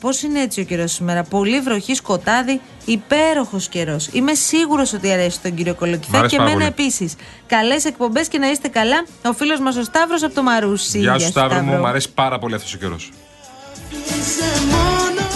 Πώς 0.00 0.22
είναι 0.22 0.40
έτσι 0.40 0.60
ο 0.60 0.64
καιρός 0.64 0.92
σήμερα; 0.92 1.22
Πολύ 1.22 1.60
βροχή, 1.60 1.94
σκοτάδι, 1.94 2.60
υπέροχος 2.84 3.68
καιρός. 3.68 4.08
Είμαι 4.12 4.34
σίγουρος 4.34 4.92
ότι 4.92 5.12
αρέσει 5.12 5.40
τον 5.40 5.54
κύριο 5.54 5.72
Μ' 5.72 5.76
Κολοκυθά 5.76 6.18
αρέσει 6.18 6.30
και 6.30 6.36
πάρα 6.36 6.50
εμένα 6.50 6.70
πολύ. 6.70 6.84
επίσης. 6.86 7.14
Καλές 7.46 7.84
εκπομπές 7.84 8.28
και 8.28 8.38
να 8.38 8.50
είστε 8.50 8.68
καλά. 8.68 9.04
Ο 9.24 9.32
φίλος 9.32 9.60
μας 9.60 9.76
ο 9.76 9.82
Σταύρος 9.82 10.22
από 10.22 10.34
το 10.34 10.42
Μαρούσι. 10.42 10.98
Γεια 10.98 11.18
σου, 11.18 11.26
Σταύρο 11.26 11.60
μου, 11.60 11.76
μου 11.76 11.86
αρέσει 11.86 12.12
πάρα 12.12 12.38
πολύ 12.38 12.54
αυτός 12.54 12.74
ο 12.74 12.78
καιρός. 12.78 13.10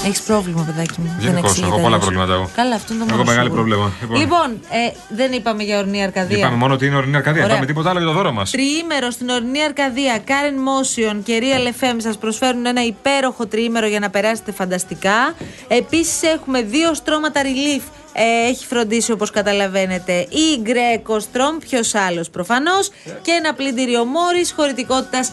Έχεις 0.05 0.21
πρόβλημα, 0.23 0.63
παιδάκι 0.63 1.01
μου. 1.01 1.07
Γενικώς, 1.07 1.25
Δεν 1.27 1.37
εξηγείται 1.37 1.67
έχω 1.67 1.75
πολλά 1.77 1.87
αλλιώς. 1.87 2.01
προβλήματα 2.05 2.33
εγώ. 2.33 2.51
Καλά, 2.57 2.75
αυτό 2.75 2.93
είναι 2.95 3.03
το 3.05 3.09
Έχω 3.09 3.17
μόνο. 3.19 3.31
μεγάλη 3.31 3.49
σίγουρο. 3.49 3.63
πρόβλημα. 3.63 3.93
Λοιπόν. 4.01 4.19
Λοιπόν, 4.21 4.61
ε, 4.71 4.93
δεν 5.09 5.33
είπαμε 5.33 5.63
για 5.63 5.79
ορεινή 5.79 6.03
Αρκαδία. 6.03 6.39
Είπαμε 6.39 6.57
μόνο 6.57 6.75
ότι 6.75 6.87
είναι 6.87 6.97
ορεινή 6.97 7.17
Αρκαδία. 7.17 7.41
Ωραία. 7.43 7.55
Είπαμε 7.57 7.67
τίποτα 7.73 7.91
άλλο 7.91 7.99
για 7.99 8.09
το 8.09 8.15
δώρο 8.15 8.33
μας. 8.33 8.51
Τριήμερο 8.51 9.11
στην 9.11 9.29
ορεινή 9.29 9.63
Αρκαδία, 9.63 10.19
Karen 10.27 10.57
Motion 10.69 11.17
και 11.25 11.39
Real 11.43 11.67
FM 11.83 11.95
σας 11.99 12.17
προσφέρουν 12.19 12.67
ένα 12.67 12.85
υπέροχο 12.85 13.47
τριήμερο 13.47 13.87
για 13.87 14.01
να 14.01 14.11
περάσετε 14.11 14.53
φανταστικά. 14.53 15.35
Επίσης 15.69 16.23
έχουμε 16.23 16.63
δύο 16.63 16.95
στρώματα 16.95 17.41
relief. 17.43 17.83
Ε, 18.13 18.49
έχει 18.49 18.67
φροντίσει 18.67 19.13
όπως 19.13 19.31
καταλαβαίνετε 19.31 20.13
η 20.13 20.63
Greco 20.65 21.17
Strom, 21.17 21.57
ποιος 21.61 21.95
άλλος 21.95 22.31
προφανώς 22.31 22.91
και 23.23 23.31
ένα 23.31 23.55
πλυντήριο 23.55 24.03
Morris 24.03 24.51
χωρητικότητας 24.57 25.33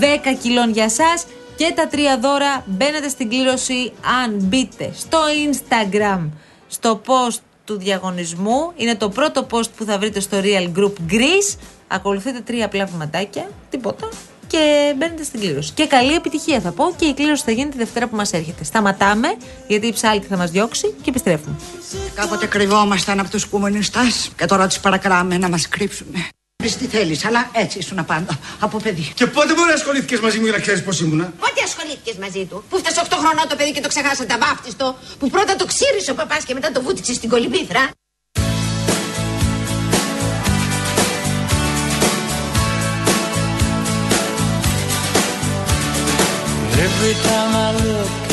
10 0.00 0.32
κιλών 0.42 0.70
για 0.72 0.88
σας 0.88 1.24
και 1.60 1.72
τα 1.74 1.86
τρία 1.86 2.18
δώρα 2.18 2.64
μπαίνετε 2.66 3.08
στην 3.08 3.28
κλήρωση 3.28 3.92
αν 4.22 4.34
μπείτε 4.34 4.92
στο 4.94 5.18
Instagram 5.50 6.28
στο 6.66 7.00
post 7.06 7.38
του 7.64 7.78
διαγωνισμού. 7.78 8.72
Είναι 8.76 8.94
το 8.94 9.08
πρώτο 9.08 9.46
post 9.50 9.70
που 9.76 9.84
θα 9.84 9.98
βρείτε 9.98 10.20
στο 10.20 10.40
Real 10.42 10.78
Group 10.78 10.92
Greece. 11.10 11.58
Ακολουθείτε 11.88 12.40
τρία 12.40 12.64
απλά 12.64 12.84
βηματάκια, 12.84 13.50
τίποτα. 13.70 14.08
Και 14.46 14.94
μπαίνετε 14.96 15.24
στην 15.24 15.40
κλήρωση. 15.40 15.72
Και 15.72 15.86
καλή 15.86 16.14
επιτυχία 16.14 16.60
θα 16.60 16.70
πω. 16.70 16.94
Και 16.96 17.04
η 17.04 17.14
κλήρωση 17.14 17.42
θα 17.44 17.50
γίνει 17.50 17.70
τη 17.70 17.76
Δευτέρα 17.76 18.08
που 18.08 18.16
μας 18.16 18.32
έρχεται. 18.32 18.64
Σταματάμε, 18.64 19.28
γιατί 19.66 19.86
η 19.86 19.92
ψάλτη 19.92 20.26
θα 20.26 20.36
μας 20.36 20.50
διώξει 20.50 20.94
και 21.02 21.10
επιστρέφουμε. 21.10 21.56
Κάποτε 22.14 22.46
κρυβόμασταν 22.46 23.20
από 23.20 23.30
τους 23.30 23.44
κομμουνιστάς 23.46 24.30
και 24.36 24.44
τώρα 24.44 24.66
τους 24.66 24.80
παρακράμε 24.80 25.38
να 25.38 25.48
μας 25.48 25.68
κρύψουμε. 25.68 26.28
Βρεις 26.60 26.76
τι 26.76 26.86
θέλεις, 26.86 27.24
αλλά 27.24 27.50
έτσι 27.52 27.78
ήσουν 27.78 28.04
πάντα, 28.04 28.38
από 28.60 28.78
παιδί. 28.78 29.12
Και 29.14 29.26
πότε 29.26 29.54
μπορεί 29.54 29.68
να 29.68 29.74
ασχολήθηκες 29.74 30.20
μαζί 30.20 30.38
μου 30.38 30.44
για 30.44 30.52
να 30.52 30.60
ξέρεις 30.60 30.82
πώς 30.82 31.00
ήμουνα; 31.00 31.32
Πότε 31.38 31.60
ασχολήθηκες 31.64 32.16
μαζί 32.16 32.44
του, 32.44 32.64
που 32.68 32.78
φτάσε 32.78 33.00
8 33.04 33.06
χρονών 33.10 33.48
το 33.48 33.56
παιδί 33.56 33.72
και 33.72 33.80
το 33.80 33.88
ξεχάσατε 33.88 34.38
βάφτιστο, 34.38 34.98
που 35.18 35.30
πρώτα 35.30 35.56
το 35.56 35.64
ξύρισε 35.64 36.10
ο 36.10 36.14
παπάς 36.14 36.44
και 36.44 36.54
μετά 36.54 36.72
το 36.72 36.82
βούτυξε 36.82 37.14
στην 37.14 37.28
κολυμπήθρα. 37.28 37.90
Every 46.86 47.14
time 47.26 47.52
I 47.64 47.68
look 47.82 48.29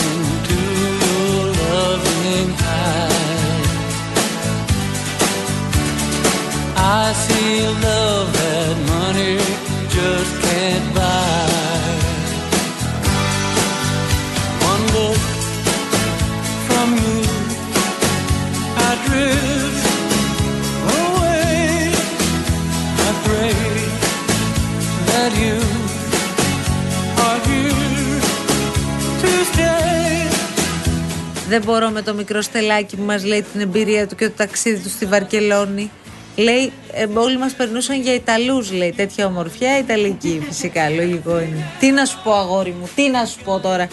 Δεν 31.50 31.62
μπορώ 31.66 31.90
με 31.90 32.02
το 32.02 32.14
μικρό 32.14 32.42
στελάκι 32.42 32.96
που 32.96 33.04
μας 33.04 33.26
λέει 33.26 33.46
την 33.52 33.62
εμπειρία 33.62 34.08
του 34.08 34.16
και 34.16 34.28
το 34.28 34.34
ταξίδι 34.38 34.84
του 34.84 34.90
στη 34.90 35.06
Βαρκελόνη. 35.06 35.92
Λέει, 36.38 36.72
ε, 36.92 37.06
όλοι 37.14 37.38
μας 37.38 37.54
περνούσαν 37.54 38.02
για 38.02 38.14
Ιταλούς, 38.14 38.72
λέει. 38.72 38.92
Τέτοια 38.92 39.26
ομορφιά 39.26 39.78
Ιταλική, 39.78 40.42
φυσικά. 40.48 40.90
Λογικό 40.90 41.40
είναι. 41.40 41.66
Τι 41.80 41.92
να 41.92 42.06
σου 42.06 42.20
πω, 42.24 42.34
αγόρι 42.34 42.76
μου, 42.80 42.90
τι 42.96 43.10
να 43.10 43.26
σου 43.26 43.38
πω 43.44 43.60
τώρα. 43.60 43.88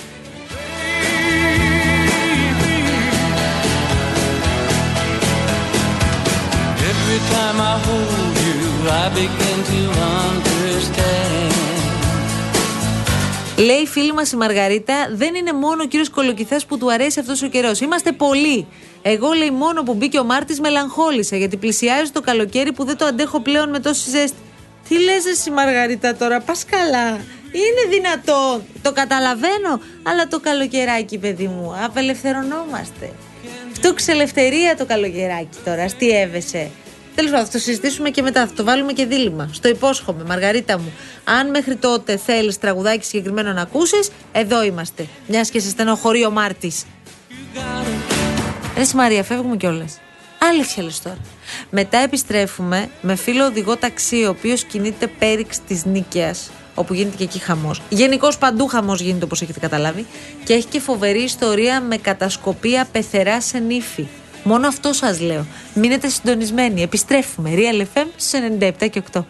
Every 6.91 7.21
time 7.33 7.59
I 7.73 7.75
hold 7.87 8.37
you, 8.47 8.59
I 9.03 9.05
begin 9.19 9.59
to 9.71 9.81
understand. 10.25 11.54
Λέει 13.59 13.77
η 13.77 13.87
φίλη 13.87 14.13
μας 14.13 14.33
η 14.33 14.37
Μαργαρίτα, 14.37 15.09
δεν 15.13 15.35
είναι 15.35 15.53
μόνο 15.53 15.83
ο 15.83 15.87
κύριος 15.87 16.11
Κολοκυθάς 16.11 16.67
που 16.67 16.79
του 16.79 16.93
αρέσει 16.93 17.21
αυτός 17.21 17.43
ο 17.43 17.47
καιρός. 17.47 17.81
Είμαστε 17.81 18.13
πολλοί. 18.13 18.67
Εγώ 19.03 19.33
λέει 19.33 19.51
μόνο 19.51 19.83
που 19.83 19.95
μπήκε 19.95 20.19
ο 20.19 20.25
Μάρτης 20.25 20.61
μελαγχόλησα 20.61 21.37
γιατί 21.37 21.57
πλησιάζει 21.57 22.11
το 22.11 22.21
καλοκαίρι 22.21 22.73
που 22.73 22.85
δεν 22.85 22.97
το 22.97 23.05
αντέχω 23.05 23.41
πλέον 23.41 23.69
με 23.69 23.79
τόση 23.79 24.11
ζέστη. 24.11 24.37
Τι 24.89 24.99
λες 24.99 25.27
εσύ 25.27 25.51
Μαργαρίτα 25.51 26.15
τώρα, 26.15 26.41
πας 26.41 26.65
καλά. 26.65 27.09
Είναι 27.53 27.91
δυνατό. 27.91 28.63
Το 28.83 28.93
καταλαβαίνω, 28.93 29.81
αλλά 30.03 30.27
το 30.27 30.41
καλοκαιράκι, 30.41 31.19
παιδί 31.19 31.47
μου, 31.47 31.75
απελευθερωνόμαστε. 31.85 33.13
Φτούξε 33.73 34.13
ελευθερία 34.13 34.77
το 34.77 34.87
καλοκαιράκι 34.87 35.59
τώρα, 35.65 35.85
τι 35.99 36.11
έβεσαι. 36.11 36.71
Τέλος 37.15 37.31
πάντων, 37.31 37.47
θα 37.47 37.53
το 37.53 37.59
συζητήσουμε 37.59 38.11
και 38.11 38.23
μετά. 38.23 38.47
Θα 38.47 38.53
το 38.53 38.65
βάλουμε 38.65 38.93
και 38.93 39.07
δίλημα. 39.07 39.49
Στο 39.53 39.69
υπόσχομαι, 39.69 40.25
Μαργαρίτα 40.25 40.79
μου. 40.79 40.93
Αν 41.25 41.51
μέχρι 41.51 41.77
τότε 41.77 42.17
θέλεις 42.17 42.59
τραγουδάκι 42.59 43.05
συγκεκριμένο 43.05 43.53
να 43.53 43.61
ακούσεις, 43.61 44.11
εδώ 44.33 44.65
είμαστε. 44.65 45.07
Μιας 45.27 45.51
και 45.51 45.61
σε 45.61 45.69
στενοχωρεί 45.69 46.27
ο 46.27 46.31
Μάρτης. 46.31 46.85
Ρε 48.77 48.85
Μαρία, 48.95 49.23
φεύγουμε 49.23 49.57
κιόλας. 49.57 49.99
Αλήθεια 50.39 50.83
λες 50.83 51.01
τώρα. 51.03 51.19
Μετά 51.71 51.99
επιστρέφουμε 51.99 52.89
με 53.01 53.15
φίλο 53.15 53.45
οδηγό 53.45 53.77
ταξί, 53.77 54.25
ο 54.25 54.29
οποίος 54.29 54.65
κινείται 54.65 55.07
πέριξ 55.07 55.59
της 55.67 55.85
Νίκαιας, 55.85 56.51
όπου 56.75 56.95
γίνεται 56.95 57.17
και 57.17 57.25
εκεί 57.25 57.39
χαμός. 57.39 57.83
Γενικώς 57.89 58.39
παντού 58.39 58.67
χαμός 58.67 59.01
γίνεται, 59.01 59.25
όπως 59.25 59.43
έχετε 59.43 59.61
καταλάβει. 59.61 60.07
Και 60.45 60.53
έχει 60.53 60.67
και 60.67 60.81
φοβερή 60.81 61.23
ιστορία 61.23 61.81
με 61.81 61.97
κατασκοπία 61.97 62.87
πεθερά 62.93 63.41
σε 63.41 63.59
νύφη. 63.59 64.07
Μόνο 64.45 64.67
αυτό 64.69 64.93
σας 64.93 65.21
λέω. 65.21 65.47
Μείνετε 65.75 66.09
συντονισμένοι. 66.09 66.83
Επιστρέφουμε. 66.83 67.51
Real 67.55 67.81
FM 67.99 68.07
στου 68.17 68.39
97 68.61 68.73
και 68.91 69.03
8. 69.13 69.25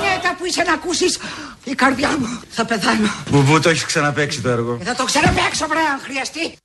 Γυναίκα 0.00 0.36
που 0.38 0.44
είσαι 0.46 0.62
να 0.62 0.72
ακούσεις 0.72 1.18
η 1.64 1.74
καρδιά 1.74 2.08
μου 2.18 2.40
θα 2.50 2.64
πεθάνω. 2.64 3.08
Μπουμπού 3.30 3.60
το 3.60 3.68
έχεις 3.68 3.84
ξαναπέξει 3.84 4.40
το 4.40 4.48
έργο. 4.48 4.78
Ε, 4.80 4.84
Θα 4.84 4.94
το 4.94 5.04
ξαναπαίξω 5.04 5.66
βρε 5.66 5.78
αν 5.78 6.00
χρειαστεί. 6.02 6.56